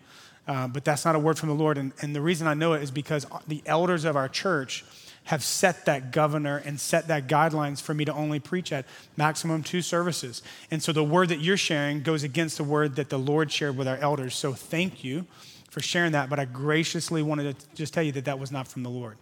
[0.48, 1.78] Uh, but that's not a word from the Lord.
[1.78, 4.86] And, and the reason I know it is because the elders of our church
[5.26, 9.64] have set that governor and set that guidelines for me to only preach at maximum
[9.64, 10.42] two services.
[10.72, 13.78] And so the word that you're sharing goes against the word that the Lord shared
[13.78, 14.36] with our elders.
[14.36, 15.28] So thank you
[15.70, 18.68] for sharing that, but I graciously wanted to just tell you that that was not
[18.68, 19.18] from the Lord.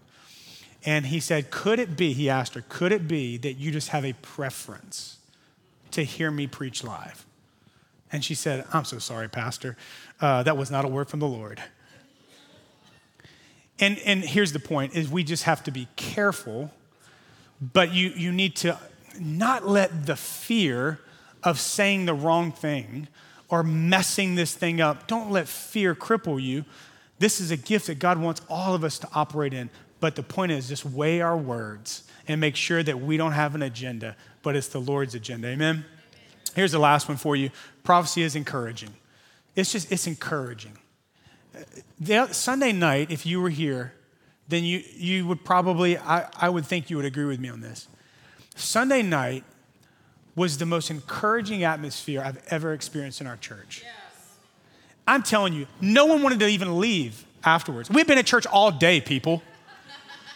[0.85, 3.89] And he said, Could it be, he asked her, could it be that you just
[3.89, 5.17] have a preference
[5.91, 7.25] to hear me preach live?
[8.11, 9.75] And she said, I'm so sorry, Pastor.
[10.21, 11.61] Uh, that was not a word from the Lord.
[13.79, 16.71] And, and here's the point is we just have to be careful,
[17.61, 18.77] but you, you need to
[19.19, 20.99] not let the fear
[21.43, 23.07] of saying the wrong thing
[23.49, 26.65] or messing this thing up, don't let fear cripple you.
[27.19, 29.69] This is a gift that God wants all of us to operate in.
[29.99, 33.55] But the point is just weigh our words and make sure that we don't have
[33.55, 35.47] an agenda, but it's the Lord's agenda.
[35.47, 35.85] Amen?
[36.55, 37.49] Here's the last one for you.
[37.83, 38.93] Prophecy is encouraging.
[39.55, 40.77] It's just, it's encouraging
[41.99, 43.93] the, Sunday night, if you were here,
[44.47, 47.61] then you, you would probably, I, I would think you would agree with me on
[47.61, 47.87] this.
[48.55, 49.43] Sunday night
[50.35, 53.81] was the most encouraging atmosphere I've ever experienced in our church.
[53.83, 53.93] Yes.
[55.07, 57.89] I'm telling you, no one wanted to even leave afterwards.
[57.89, 59.41] We've been at church all day, people.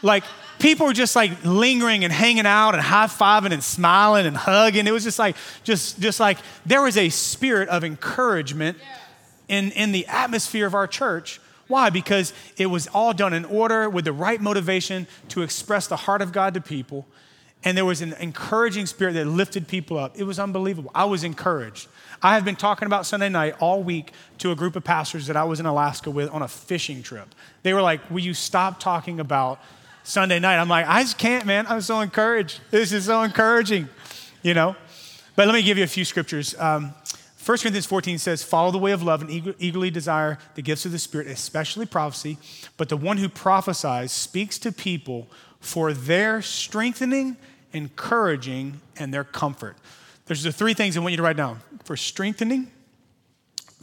[0.02, 0.24] like,
[0.60, 4.88] people were just like lingering and hanging out and high fiving and smiling and hugging.
[4.88, 8.78] It was just like, just, just like there was a spirit of encouragement.
[8.80, 8.98] Yeah
[9.52, 11.42] in, in the atmosphere of our church.
[11.68, 11.90] Why?
[11.90, 16.22] Because it was all done in order with the right motivation to express the heart
[16.22, 17.06] of God to people.
[17.64, 20.18] And there was an encouraging spirit that lifted people up.
[20.18, 20.90] It was unbelievable.
[20.96, 21.90] I was encouraged.
[22.24, 25.36] I have been talking about Sunday night all week to a group of pastors that
[25.36, 27.36] I was in Alaska with on a fishing trip.
[27.62, 29.60] They were like, Will you stop talking about
[30.04, 30.60] Sunday night?
[30.60, 31.68] I'm like, I just can't, man.
[31.68, 32.62] I'm so encouraged.
[32.72, 33.90] This is so encouraging,
[34.42, 34.76] you know?
[35.36, 36.58] But let me give you a few scriptures.
[36.58, 36.94] Um,
[37.52, 40.94] 1 Corinthians 14 says, Follow the way of love and eagerly desire the gifts of
[40.94, 42.38] the Spirit, especially prophecy.
[42.78, 45.28] But the one who prophesies speaks to people
[45.60, 47.36] for their strengthening,
[47.74, 49.76] encouraging, and their comfort.
[50.28, 52.72] There's the three things I want you to write down for strengthening,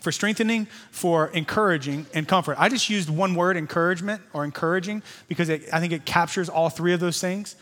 [0.01, 2.57] for strengthening, for encouraging, and comfort.
[2.59, 6.71] I just used one word, encouragement or encouraging, because it, I think it captures all
[6.71, 7.55] three of those things.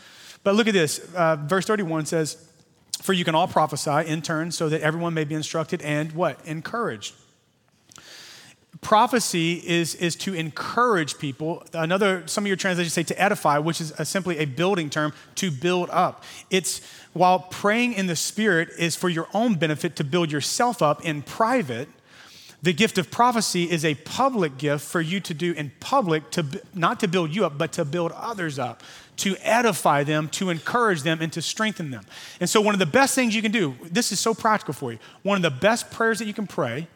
[0.45, 0.99] But look at this.
[1.13, 2.46] Uh, verse 31 says,
[3.07, 6.45] for you can all prophesy in turn so that everyone may be instructed and what?
[6.45, 7.15] Encouraged.
[8.81, 11.63] Prophecy is, is to encourage people.
[11.71, 15.13] Another, some of your translations say to edify, which is a, simply a building term,
[15.35, 16.25] to build up.
[16.49, 16.81] It's
[17.13, 21.21] while praying in the Spirit is for your own benefit to build yourself up in
[21.21, 21.87] private.
[22.63, 26.45] The gift of prophecy is a public gift for you to do in public, to,
[26.73, 28.81] not to build you up, but to build others up
[29.17, 32.05] to edify them, to encourage them, and to strengthen them.
[32.39, 34.91] And so, one of the best things you can do, this is so practical for
[34.91, 34.99] you.
[35.23, 36.87] One of the best prayers that you can pray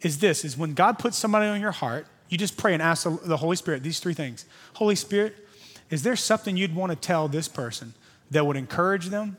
[0.00, 3.06] is this: is when God puts somebody on your heart, you just pray and ask
[3.24, 4.46] the Holy Spirit these three things.
[4.74, 5.36] Holy Spirit,
[5.90, 7.94] is there something you'd want to tell this person
[8.30, 9.36] that would encourage them,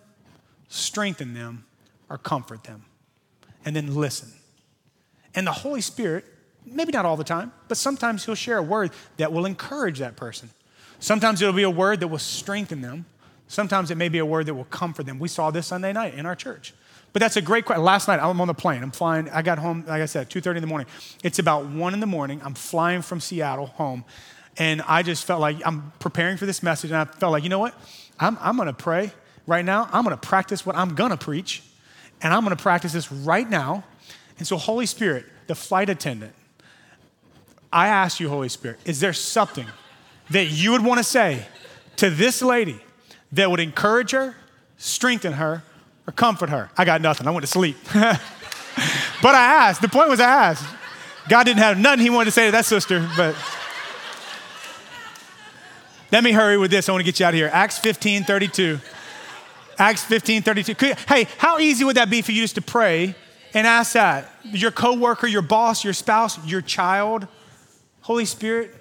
[0.67, 1.65] strengthen them,
[2.09, 2.85] or comfort them?
[3.65, 4.31] And then listen.
[5.35, 6.25] And the Holy Spirit,
[6.65, 10.15] maybe not all the time, but sometimes He'll share a word that will encourage that
[10.15, 10.49] person.
[10.99, 13.05] Sometimes it'll be a word that will strengthen them.
[13.47, 15.17] Sometimes it may be a word that will comfort them.
[15.17, 16.73] We saw this Sunday night in our church.
[17.13, 17.83] But that's a great question.
[17.83, 18.83] Last night, I'm on the plane.
[18.83, 19.29] I'm flying.
[19.29, 20.87] I got home, like I said, 2.30 in the morning.
[21.23, 22.41] It's about 1 in the morning.
[22.43, 24.05] I'm flying from Seattle home.
[24.57, 26.91] And I just felt like I'm preparing for this message.
[26.91, 27.73] And I felt like, you know what?
[28.19, 29.11] I'm, I'm going to pray
[29.47, 29.89] right now.
[29.91, 31.63] I'm going to practice what I'm going to preach.
[32.21, 33.83] And I'm going to practice this right now.
[34.39, 36.33] And so, Holy Spirit, the flight attendant,
[37.71, 39.67] I ask you, Holy Spirit, is there something
[40.31, 41.45] that you would want to say
[41.97, 42.79] to this lady
[43.33, 44.35] that would encourage her,
[44.77, 45.61] strengthen her,
[46.07, 46.71] or comfort her?
[46.77, 47.27] I got nothing.
[47.27, 47.77] I went to sleep.
[47.93, 49.81] but I asked.
[49.81, 50.65] The point was, I asked.
[51.27, 53.35] God didn't have nothing he wanted to say to that sister, but.
[56.11, 56.89] Let me hurry with this.
[56.89, 57.51] I want to get you out of here.
[57.53, 58.79] Acts 15 32.
[59.77, 60.95] Acts 15 32.
[61.07, 63.15] Hey, how easy would that be for you just to pray
[63.53, 64.31] and ask that?
[64.43, 67.27] Your coworker, your boss, your spouse, your child,
[68.01, 68.75] Holy Spirit,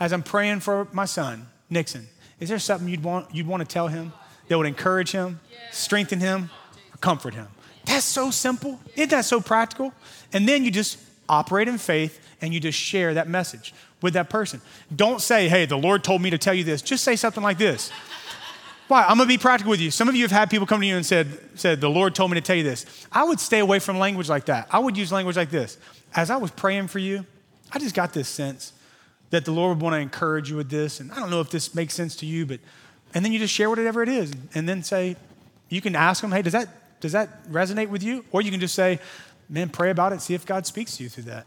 [0.00, 2.08] as I'm praying for my son, Nixon,
[2.40, 4.12] is there something you'd want, you'd want to tell him
[4.48, 5.40] that would encourage him,
[5.70, 6.50] strengthen him,
[6.92, 7.48] or comfort him?
[7.84, 8.80] That's so simple.
[8.94, 9.92] Isn't that so practical?
[10.32, 10.98] And then you just
[11.28, 14.60] operate in faith and you just share that message with that person.
[14.94, 16.82] Don't say, hey, the Lord told me to tell you this.
[16.82, 17.90] Just say something like this.
[18.92, 19.04] Why?
[19.04, 19.90] I'm gonna be practical with you.
[19.90, 22.30] Some of you have had people come to you and said, said, the Lord told
[22.30, 22.84] me to tell you this.
[23.10, 24.68] I would stay away from language like that.
[24.70, 25.78] I would use language like this.
[26.14, 27.24] As I was praying for you,
[27.72, 28.74] I just got this sense
[29.30, 31.00] that the Lord would want to encourage you with this.
[31.00, 32.60] And I don't know if this makes sense to you, but
[33.14, 34.30] and then you just share whatever it is.
[34.54, 35.16] And then say,
[35.70, 38.26] you can ask them, hey, does that does that resonate with you?
[38.30, 39.00] Or you can just say,
[39.48, 41.46] man, pray about it, see if God speaks to you through that.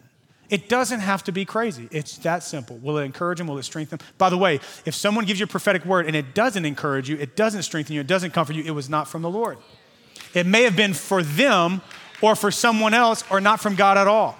[0.49, 1.87] It doesn't have to be crazy.
[1.91, 2.77] It's that simple.
[2.77, 3.47] Will it encourage them?
[3.47, 4.07] Will it strengthen them?
[4.17, 7.17] By the way, if someone gives you a prophetic word and it doesn't encourage you,
[7.17, 9.57] it doesn't strengthen you, it doesn't comfort you, it was not from the Lord.
[10.33, 11.81] It may have been for them
[12.21, 14.37] or for someone else or not from God at all.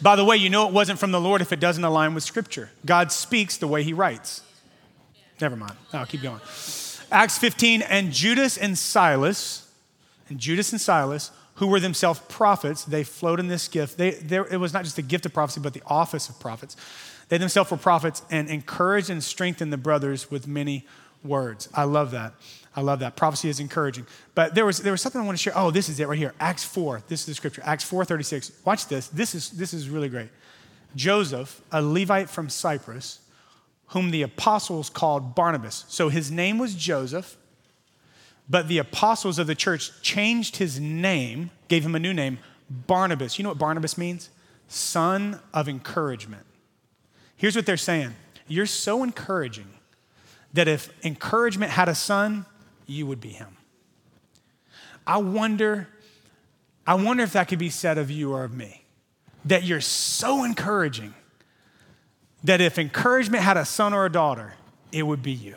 [0.00, 2.22] By the way, you know it wasn't from the Lord if it doesn't align with
[2.22, 2.70] Scripture.
[2.86, 4.42] God speaks the way He writes.
[5.40, 5.74] Never mind.
[5.92, 6.40] I'll keep going.
[7.10, 9.67] Acts 15, and Judas and Silas,
[10.28, 13.98] and Judas and Silas, who were themselves prophets, they flowed in this gift.
[13.98, 16.76] They, it was not just the gift of prophecy, but the office of prophets.
[17.28, 20.86] They themselves were prophets and encouraged and strengthened the brothers with many
[21.24, 21.68] words.
[21.74, 22.34] I love that.
[22.76, 23.16] I love that.
[23.16, 24.06] Prophecy is encouraging.
[24.34, 25.52] But there was, there was something I want to share.
[25.56, 26.32] Oh, this is it right here.
[26.38, 27.02] Acts 4.
[27.08, 27.62] This is the scripture.
[27.64, 28.52] Acts 4 36.
[28.64, 29.08] Watch this.
[29.08, 30.28] This is, this is really great.
[30.94, 33.18] Joseph, a Levite from Cyprus,
[33.88, 35.84] whom the apostles called Barnabas.
[35.88, 37.36] So his name was Joseph,
[38.48, 42.38] but the apostles of the church changed his name, gave him a new name,
[42.70, 43.38] Barnabas.
[43.38, 44.30] You know what Barnabas means?
[44.68, 46.44] Son of encouragement.
[47.36, 48.14] Here's what they're saying
[48.46, 49.68] You're so encouraging
[50.54, 52.46] that if encouragement had a son,
[52.86, 53.56] you would be him.
[55.06, 55.88] I wonder,
[56.86, 58.84] I wonder if that could be said of you or of me.
[59.44, 61.14] That you're so encouraging
[62.44, 64.54] that if encouragement had a son or a daughter,
[64.92, 65.56] it would be you.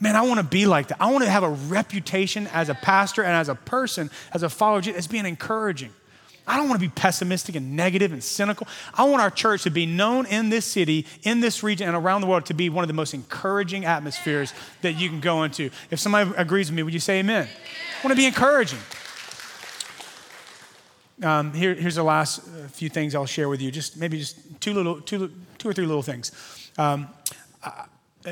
[0.00, 0.98] Man, I want to be like that.
[1.00, 4.48] I want to have a reputation as a pastor and as a person, as a
[4.48, 5.92] follower, of Jesus, as being encouraging.
[6.46, 8.66] I don't want to be pessimistic and negative and cynical.
[8.94, 12.22] I want our church to be known in this city, in this region, and around
[12.22, 15.70] the world to be one of the most encouraging atmospheres that you can go into.
[15.90, 17.46] If somebody agrees with me, would you say amen?
[17.46, 18.78] I want to be encouraging.
[21.22, 23.70] Um, here, here's the last uh, few things I'll share with you.
[23.70, 26.32] Just maybe just two little, two, two or three little things
[26.78, 27.08] um,
[27.62, 27.84] uh,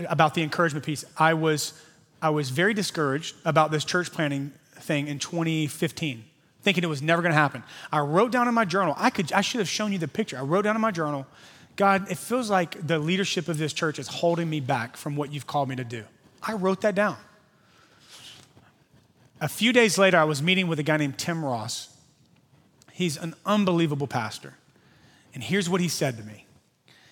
[0.08, 1.04] about the encouragement piece.
[1.16, 1.72] I was,
[2.20, 6.24] I was very discouraged about this church planning thing in 2015
[6.66, 7.62] thinking it was never going to happen.
[7.92, 10.36] I wrote down in my journal, I, could, I should have shown you the picture.
[10.36, 11.24] I wrote down in my journal,
[11.76, 15.32] God, it feels like the leadership of this church is holding me back from what
[15.32, 16.02] you've called me to do.
[16.42, 17.18] I wrote that down.
[19.40, 21.94] A few days later, I was meeting with a guy named Tim Ross.
[22.90, 24.54] He's an unbelievable pastor.
[25.34, 26.46] And here's what he said to me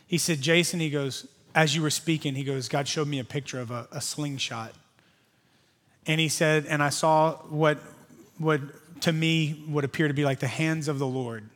[0.04, 3.24] He said, Jason, he goes, as you were speaking, he goes, God showed me a
[3.24, 4.72] picture of a, a slingshot.
[6.06, 7.78] And he said, and I saw what,
[8.38, 8.60] what
[9.02, 11.48] to me would appear to be like the hands of the Lord.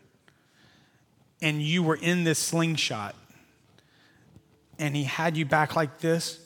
[1.43, 3.15] And you were in this slingshot,
[4.79, 6.41] and He had you back like this,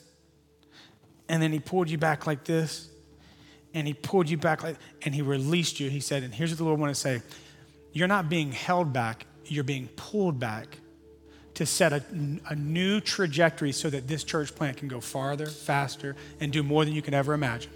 [1.27, 2.89] and then He pulled you back like this,
[3.73, 5.89] and He pulled you back like, and He released you.
[5.89, 7.21] He said, and here's what the Lord wanted to say
[7.91, 10.77] You're not being held back, you're being pulled back
[11.55, 12.03] to set a,
[12.49, 16.83] a, new trajectory so that this church plant can go farther, faster, and do more
[16.83, 17.71] than you can ever imagine.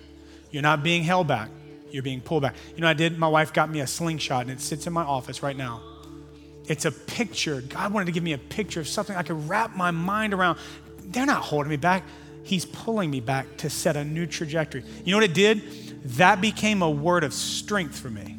[0.50, 1.50] You're not being held back
[1.92, 2.56] you're being pulled back.
[2.76, 5.04] You know, I did, my wife got me a slingshot and it sits in my
[5.04, 5.82] office right now.
[6.68, 7.62] It's a picture.
[7.62, 10.60] God wanted to give me a picture of something I could wrap my mind around.
[11.00, 12.04] They're not holding me back.
[12.44, 14.84] He's pulling me back to set a new trajectory.
[15.04, 16.04] You know what it did?
[16.18, 18.38] That became a word of strength for me.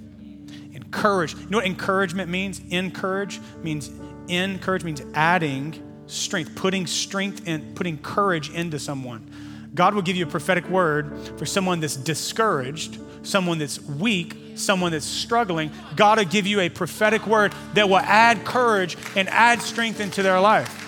[0.73, 1.35] Encourage.
[1.35, 2.61] You know what encouragement means?
[2.71, 3.91] Encourage means
[4.29, 9.31] encourage means adding strength, putting strength in, putting courage into someone.
[9.75, 14.93] God will give you a prophetic word for someone that's discouraged, someone that's weak, someone
[14.93, 15.71] that's struggling.
[15.95, 20.23] God will give you a prophetic word that will add courage and add strength into
[20.23, 20.85] their life.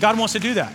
[0.00, 0.72] God wants to do that.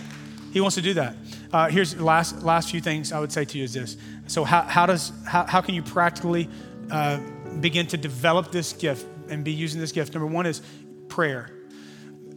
[0.52, 1.16] He wants to do that.
[1.52, 3.96] Uh, here's the last, last few things I would say to you is this.
[4.26, 6.48] So, how, how, does, how, how can you practically
[6.90, 7.18] uh,
[7.60, 10.14] begin to develop this gift and be using this gift?
[10.14, 10.62] Number one is
[11.10, 11.50] prayer.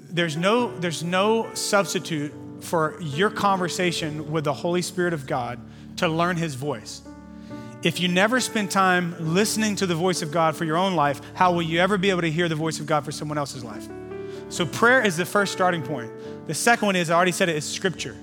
[0.09, 5.59] There's no, there's no substitute for your conversation with the Holy Spirit of God
[5.97, 7.01] to learn His voice.
[7.83, 11.21] If you never spend time listening to the voice of God for your own life,
[11.33, 13.63] how will you ever be able to hear the voice of God for someone else's
[13.63, 13.87] life?
[14.49, 16.11] So prayer is the first starting point.
[16.47, 18.15] The second one is, I already said it, is scripture.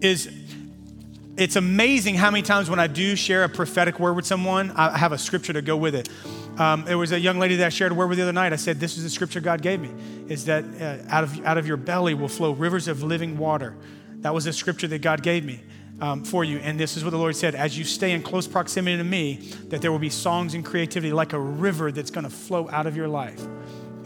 [0.00, 0.28] Is
[1.36, 4.98] it's amazing how many times when I do share a prophetic word with someone, I
[4.98, 6.08] have a scripture to go with it.
[6.60, 8.52] Um, there was a young lady that I shared a word with the other night.
[8.52, 9.90] I said, "This is the scripture God gave me:
[10.28, 13.74] is that uh, out of out of your belly will flow rivers of living water."
[14.16, 15.62] That was a scripture that God gave me
[16.02, 18.46] um, for you, and this is what the Lord said: as you stay in close
[18.46, 19.36] proximity to me,
[19.68, 22.86] that there will be songs and creativity like a river that's going to flow out
[22.86, 23.40] of your life.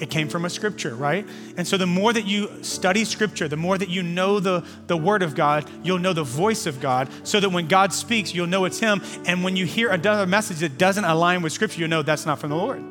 [0.01, 1.27] It came from a scripture, right?
[1.57, 4.97] And so the more that you study scripture, the more that you know the, the
[4.97, 8.47] word of God, you'll know the voice of God, so that when God speaks, you'll
[8.47, 9.03] know it's Him.
[9.27, 12.41] And when you hear another message that doesn't align with scripture, you know that's not
[12.41, 12.83] from the Lord.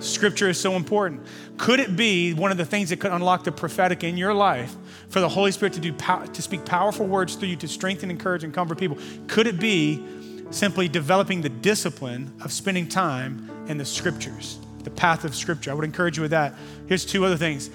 [0.00, 1.22] Scripture is so important.
[1.56, 4.74] Could it be one of the things that could unlock the prophetic in your life
[5.08, 8.44] for the Holy Spirit to do to speak powerful words through you to strengthen, encourage,
[8.44, 8.96] and comfort people?
[9.26, 10.04] Could it be
[10.50, 14.60] simply developing the discipline of spending time in the scriptures?
[14.88, 15.70] The path of Scripture.
[15.70, 16.54] I would encourage you with that.
[16.86, 17.70] Here's two other things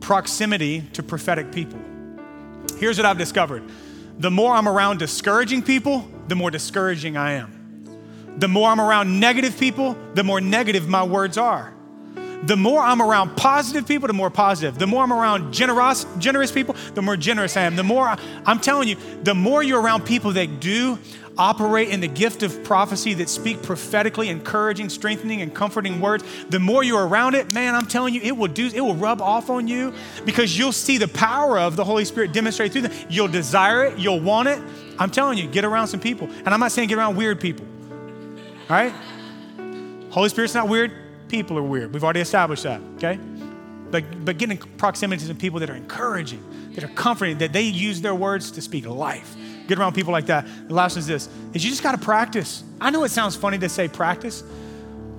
[0.00, 1.78] proximity to prophetic people.
[2.78, 3.62] Here's what I've discovered
[4.18, 7.58] the more I'm around discouraging people, the more discouraging I am.
[8.38, 11.72] The more I'm around negative people, the more negative my words are.
[12.44, 14.78] The more I'm around positive people, the more positive.
[14.78, 17.76] The more I'm around generous, generous people, the more generous I am.
[17.76, 20.98] The more I'm telling you, the more you're around people that do
[21.38, 26.60] operate in the gift of prophecy that speak prophetically, encouraging, strengthening, and comforting words, the
[26.60, 29.50] more you're around it, man, I'm telling you, it will do, it will rub off
[29.50, 32.92] on you because you'll see the power of the Holy Spirit demonstrate through them.
[33.08, 34.60] You'll desire it, you'll want it.
[34.98, 36.28] I'm telling you, get around some people.
[36.28, 37.66] And I'm not saying get around weird people.
[38.68, 38.92] All right?
[40.10, 40.92] Holy Spirit's not weird,
[41.28, 41.94] people are weird.
[41.94, 43.18] We've already established that, okay?
[43.90, 48.00] But, but getting proximity to people that are encouraging, that are comforting, that they use
[48.00, 49.36] their words to speak life
[49.68, 50.46] get around people like that.
[50.68, 52.62] The last is this, is you just got to practice.
[52.80, 54.42] I know it sounds funny to say practice,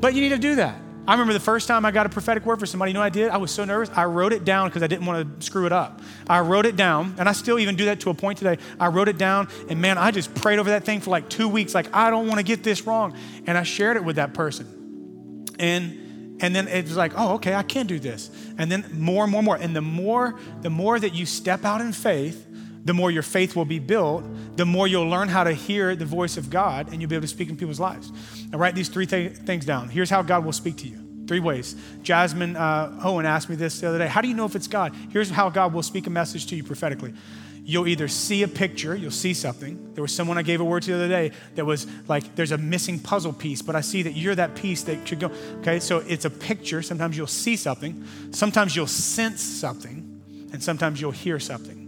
[0.01, 0.79] but you need to do that.
[1.05, 3.09] I remember the first time I got a prophetic word for somebody, you know I
[3.09, 3.29] did?
[3.29, 3.89] I was so nervous.
[3.93, 6.01] I wrote it down because I didn't want to screw it up.
[6.29, 8.57] I wrote it down, and I still even do that to a point today.
[8.79, 11.49] I wrote it down, and man, I just prayed over that thing for like two
[11.49, 11.75] weeks.
[11.75, 13.17] Like, I don't want to get this wrong.
[13.45, 15.49] And I shared it with that person.
[15.59, 15.99] And
[16.39, 18.29] and then it was like, oh, okay, I can do this.
[18.57, 19.55] And then more and more and more.
[19.55, 22.45] And the more, the more that you step out in faith,
[22.86, 24.23] the more your faith will be built,
[24.57, 27.23] the more you'll learn how to hear the voice of God and you'll be able
[27.23, 28.11] to speak in people's lives.
[28.51, 29.89] Now, write these three th- things down.
[29.89, 31.75] Here's how God will speak to you three ways.
[32.01, 34.67] Jasmine uh, Owen asked me this the other day How do you know if it's
[34.67, 34.93] God?
[35.11, 37.13] Here's how God will speak a message to you prophetically.
[37.65, 39.93] You'll either see a picture, you'll see something.
[39.93, 42.51] There was someone I gave a word to the other day that was like, there's
[42.51, 45.31] a missing puzzle piece, but I see that you're that piece that should go.
[45.59, 46.81] Okay, so it's a picture.
[46.81, 51.82] Sometimes you'll see something, sometimes you'll sense something, and sometimes you'll hear something.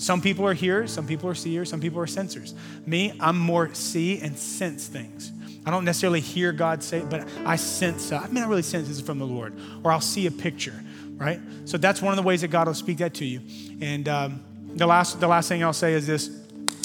[0.00, 2.54] Some people are hearers, some people are seers, some people are sensors.
[2.86, 5.30] Me, I'm more see and sense things.
[5.66, 8.88] I don't necessarily hear God say but I sense, uh, I mean, I really sense
[8.88, 9.52] this is from the Lord,
[9.84, 10.82] or I'll see a picture,
[11.18, 11.38] right?
[11.66, 13.42] So that's one of the ways that God will speak that to you.
[13.82, 14.40] And um,
[14.74, 16.30] the, last, the last thing I'll say is this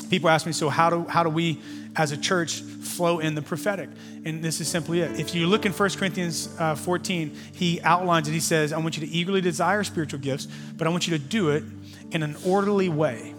[0.09, 1.61] people ask me, so how do, how do we
[1.95, 3.87] as a church flow in the prophetic?
[4.25, 5.17] And this is simply it.
[5.17, 8.33] If you look in 1 Corinthians uh, 14, he outlines it.
[8.33, 11.23] He says, I want you to eagerly desire spiritual gifts, but I want you to
[11.23, 11.63] do it
[12.11, 13.33] in an orderly way.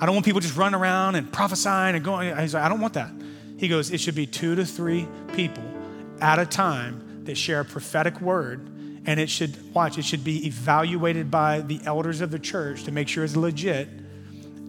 [0.00, 2.36] I don't want people just running around and prophesying and going.
[2.36, 3.10] He's like, I don't want that.
[3.56, 5.64] He goes, it should be two to three people
[6.20, 8.70] at a time that share a prophetic word.
[9.06, 12.92] And it should, watch, it should be evaluated by the elders of the church to
[12.92, 13.88] make sure it's legit.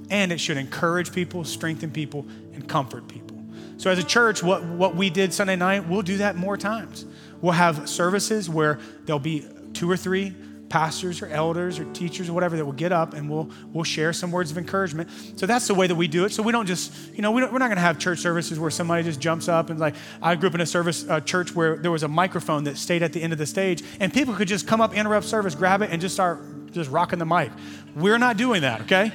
[0.10, 3.38] And it should encourage people, strengthen people, and comfort people.
[3.78, 7.06] So, as a church, what, what we did Sunday night, we'll do that more times.
[7.42, 10.36] We'll have services where there'll be two or three
[10.70, 14.14] pastors or elders or teachers or whatever that will get up and we'll, we'll share
[14.14, 15.10] some words of encouragement.
[15.36, 16.32] So that's the way that we do it.
[16.32, 18.72] So we don't just, you know, we are not going to have church services where
[18.72, 21.78] somebody just jumps up and like, I grew up in a service uh, church where
[21.78, 24.48] there was a microphone that stayed at the end of the stage and people could
[24.48, 26.40] just come up, interrupt service, grab it, and just start
[26.72, 27.52] just rocking the mic.
[27.96, 29.12] We're not doing that, okay?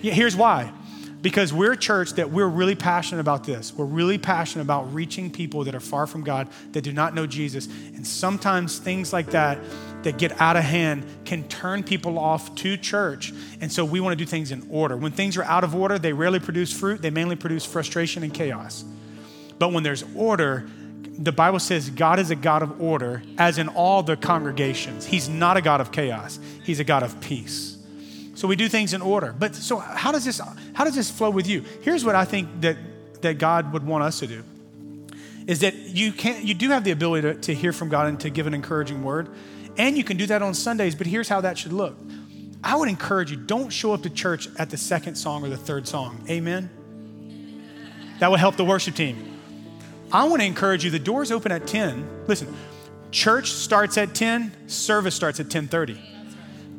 [0.00, 0.72] Here's why.
[1.22, 3.72] Because we're a church that we're really passionate about this.
[3.74, 7.26] We're really passionate about reaching people that are far from God, that do not know
[7.26, 7.66] Jesus.
[7.66, 9.58] And sometimes things like that
[10.02, 13.32] that get out of hand can turn people off to church.
[13.60, 14.96] And so we want to do things in order.
[14.96, 18.32] When things are out of order, they rarely produce fruit, they mainly produce frustration and
[18.32, 18.84] chaos.
[19.58, 20.68] But when there's order,
[21.18, 25.06] the Bible says God is a God of order, as in all the congregations.
[25.06, 27.76] He's not a God of chaos, He's a God of peace.
[28.34, 29.34] So we do things in order.
[29.36, 30.40] But so how does this
[30.74, 31.64] how does this flow with you?
[31.80, 32.76] Here's what I think that
[33.22, 34.44] that God would want us to do.
[35.46, 38.20] Is that you can you do have the ability to, to hear from God and
[38.20, 39.28] to give an encouraging word.
[39.78, 41.96] And you can do that on Sundays, but here's how that should look.
[42.64, 45.56] I would encourage you, don't show up to church at the second song or the
[45.56, 46.24] third song.
[46.28, 46.70] Amen.
[48.18, 49.38] That would help the worship team.
[50.12, 52.26] I want to encourage you, the doors open at 10.
[52.26, 52.54] Listen,
[53.10, 55.98] church starts at 10, service starts at 10:30.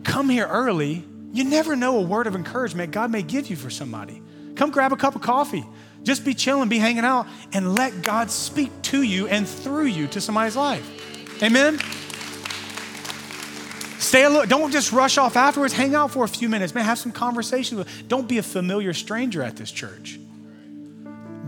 [0.03, 1.05] Come here early.
[1.33, 4.21] You never know a word of encouragement God may give you for somebody.
[4.55, 5.65] Come grab a cup of coffee.
[6.03, 10.07] Just be chilling, be hanging out, and let God speak to you and through you
[10.07, 11.43] to somebody's life.
[11.43, 11.79] Amen.
[14.07, 15.73] Stay a little, don't just rush off afterwards.
[15.73, 16.73] Hang out for a few minutes.
[16.73, 17.85] Man, have some conversations.
[18.07, 20.17] Don't be a familiar stranger at this church.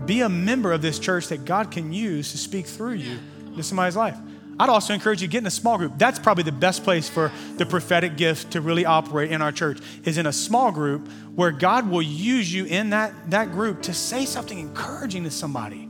[0.04, 3.18] Be a member of this church that God can use to speak through you
[3.56, 4.18] to somebody's life.
[4.58, 5.94] I'd also encourage you get in a small group.
[5.96, 9.78] That's probably the best place for the prophetic gift to really operate in our church
[10.04, 13.94] is in a small group where God will use you in that, that group to
[13.94, 15.88] say something encouraging to somebody,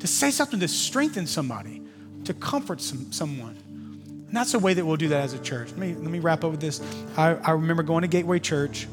[0.00, 1.80] to say something to strengthen somebody,
[2.24, 3.56] to comfort some, someone.
[4.34, 5.68] And that's the way that we'll do that as a church.
[5.68, 6.80] Let me, let me wrap up with this.
[7.16, 8.88] I, I remember going to Gateway Church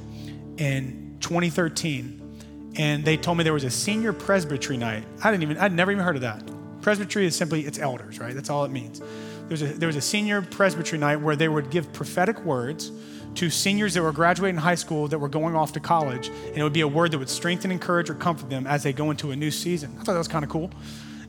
[0.58, 5.04] in 2013 and they told me there was a senior presbytery night.
[5.24, 6.44] I didn't even, I'd never even heard of that.
[6.82, 8.36] Presbytery is simply, it's elders, right?
[8.36, 9.00] That's all it means.
[9.00, 12.92] There was, a, there was a senior presbytery night where they would give prophetic words
[13.34, 16.62] to seniors that were graduating high school that were going off to college, and it
[16.62, 19.32] would be a word that would strengthen, encourage, or comfort them as they go into
[19.32, 19.90] a new season.
[20.00, 20.70] I thought that was kind of cool.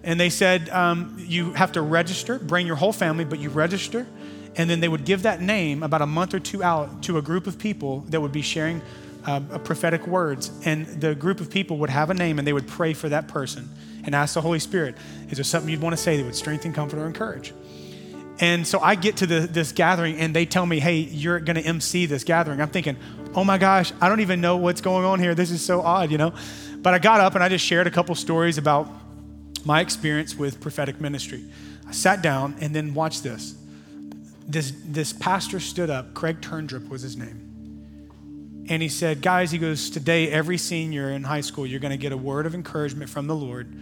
[0.04, 4.06] And they said, um, you have to register, bring your whole family, but you register.
[4.56, 7.22] And then they would give that name about a month or two out to a
[7.22, 8.82] group of people that would be sharing
[9.24, 12.66] uh, prophetic words, and the group of people would have a name and they would
[12.66, 13.68] pray for that person
[14.04, 14.96] and ask the Holy Spirit,
[15.30, 17.54] is there something you'd want to say that would strengthen, comfort, or encourage?
[18.40, 21.56] And so I get to the, this gathering and they tell me, hey, you're going
[21.56, 22.60] to MC this gathering.
[22.60, 22.96] I'm thinking,
[23.34, 25.34] oh my gosh, I don't even know what's going on here.
[25.36, 26.32] This is so odd, you know?
[26.78, 28.88] But I got up and I just shared a couple stories about
[29.64, 31.44] my experience with prophetic ministry.
[31.86, 33.54] I sat down and then watched this.
[34.46, 37.52] This, this pastor stood up, Craig Terndrup was his name.
[38.68, 41.96] And he said, Guys, he goes, Today, every senior in high school, you're going to
[41.96, 43.72] get a word of encouragement from the Lord.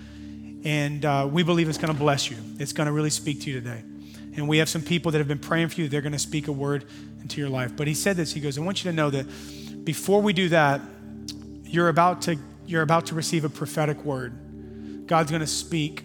[0.65, 2.37] And uh, we believe it's going to bless you.
[2.59, 3.83] It's going to really speak to you today.
[4.37, 5.89] And we have some people that have been praying for you.
[5.89, 6.85] They're going to speak a word
[7.21, 7.77] into your life.
[7.77, 8.33] But he said this.
[8.33, 10.81] He goes, I want you to know that before we do that,
[11.65, 14.37] you're about to, you're about to receive a prophetic word.
[15.11, 16.05] God's going to speak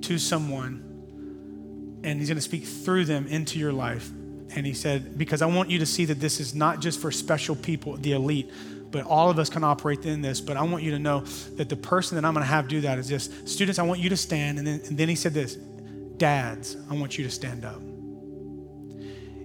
[0.00, 4.10] to someone, and he's going to speak through them into your life.
[4.56, 7.12] And he said, Because I want you to see that this is not just for
[7.12, 8.50] special people, the elite,
[8.90, 10.40] but all of us can operate in this.
[10.40, 11.20] But I want you to know
[11.54, 14.00] that the person that I'm going to have do that is this students, I want
[14.00, 14.58] you to stand.
[14.58, 17.80] And then, and then he said this dads, I want you to stand up.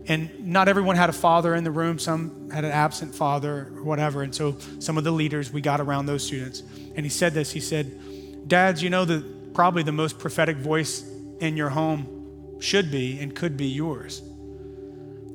[0.07, 1.99] And not everyone had a father in the room.
[1.99, 4.23] Some had an absent father or whatever.
[4.23, 6.63] And so some of the leaders, we got around those students.
[6.95, 7.99] And he said this He said,
[8.47, 11.03] Dads, you know that probably the most prophetic voice
[11.39, 14.21] in your home should be and could be yours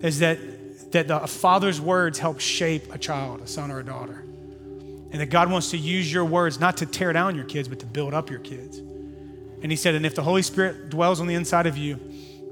[0.01, 0.39] is that,
[0.93, 4.25] that the, a father's words help shape a child, a son or a daughter.
[5.11, 7.79] And that God wants to use your words not to tear down your kids, but
[7.79, 8.79] to build up your kids.
[8.79, 11.99] And he said, and if the Holy Spirit dwells on the inside of you,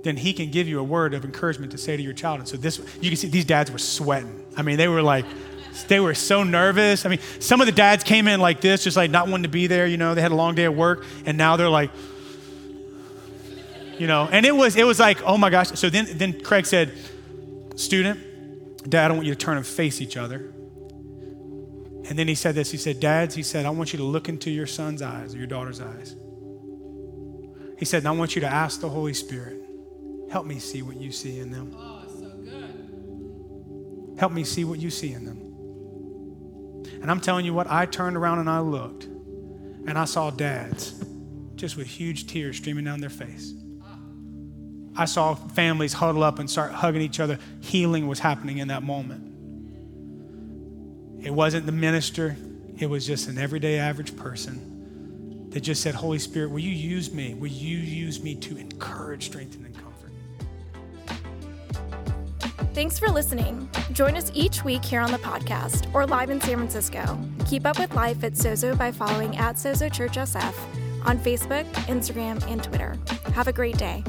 [0.02, 2.38] then he can give you a word of encouragement to say to your child.
[2.40, 4.44] And so this, you can see these dads were sweating.
[4.56, 5.26] I mean, they were like,
[5.88, 7.06] they were so nervous.
[7.06, 9.48] I mean, some of the dads came in like this, just like not wanting to
[9.48, 9.86] be there.
[9.86, 11.90] You know, they had a long day at work, and now they're like,
[13.98, 15.68] you know, and it was it was like, oh my gosh.
[15.78, 16.92] So then then Craig said,
[17.76, 20.52] student, dad, I want you to turn and face each other.
[22.08, 22.70] And then he said this.
[22.70, 25.38] He said, Dads, he said, I want you to look into your son's eyes or
[25.38, 26.16] your daughter's eyes.
[27.78, 29.62] He said, and I want you to ask the Holy Spirit,
[30.30, 31.74] help me see what you see in them.
[31.76, 34.18] Oh, so good.
[34.18, 35.51] Help me see what you see in them.
[37.00, 41.04] And I'm telling you what, I turned around and I looked, and I saw dads
[41.56, 43.54] just with huge tears streaming down their face.
[44.94, 47.38] I saw families huddle up and start hugging each other.
[47.60, 49.28] Healing was happening in that moment.
[51.24, 52.36] It wasn't the minister,
[52.78, 57.12] it was just an everyday average person that just said, Holy Spirit, will you use
[57.12, 57.34] me?
[57.34, 59.72] Will you use me to encourage, strengthen, and?
[62.74, 63.68] Thanks for listening.
[63.92, 67.18] Join us each week here on the podcast or live in San Francisco.
[67.46, 70.54] Keep up with life at Sozo by following at Sozo Church SF
[71.04, 72.96] on Facebook, Instagram, and Twitter.
[73.34, 74.02] Have a great day.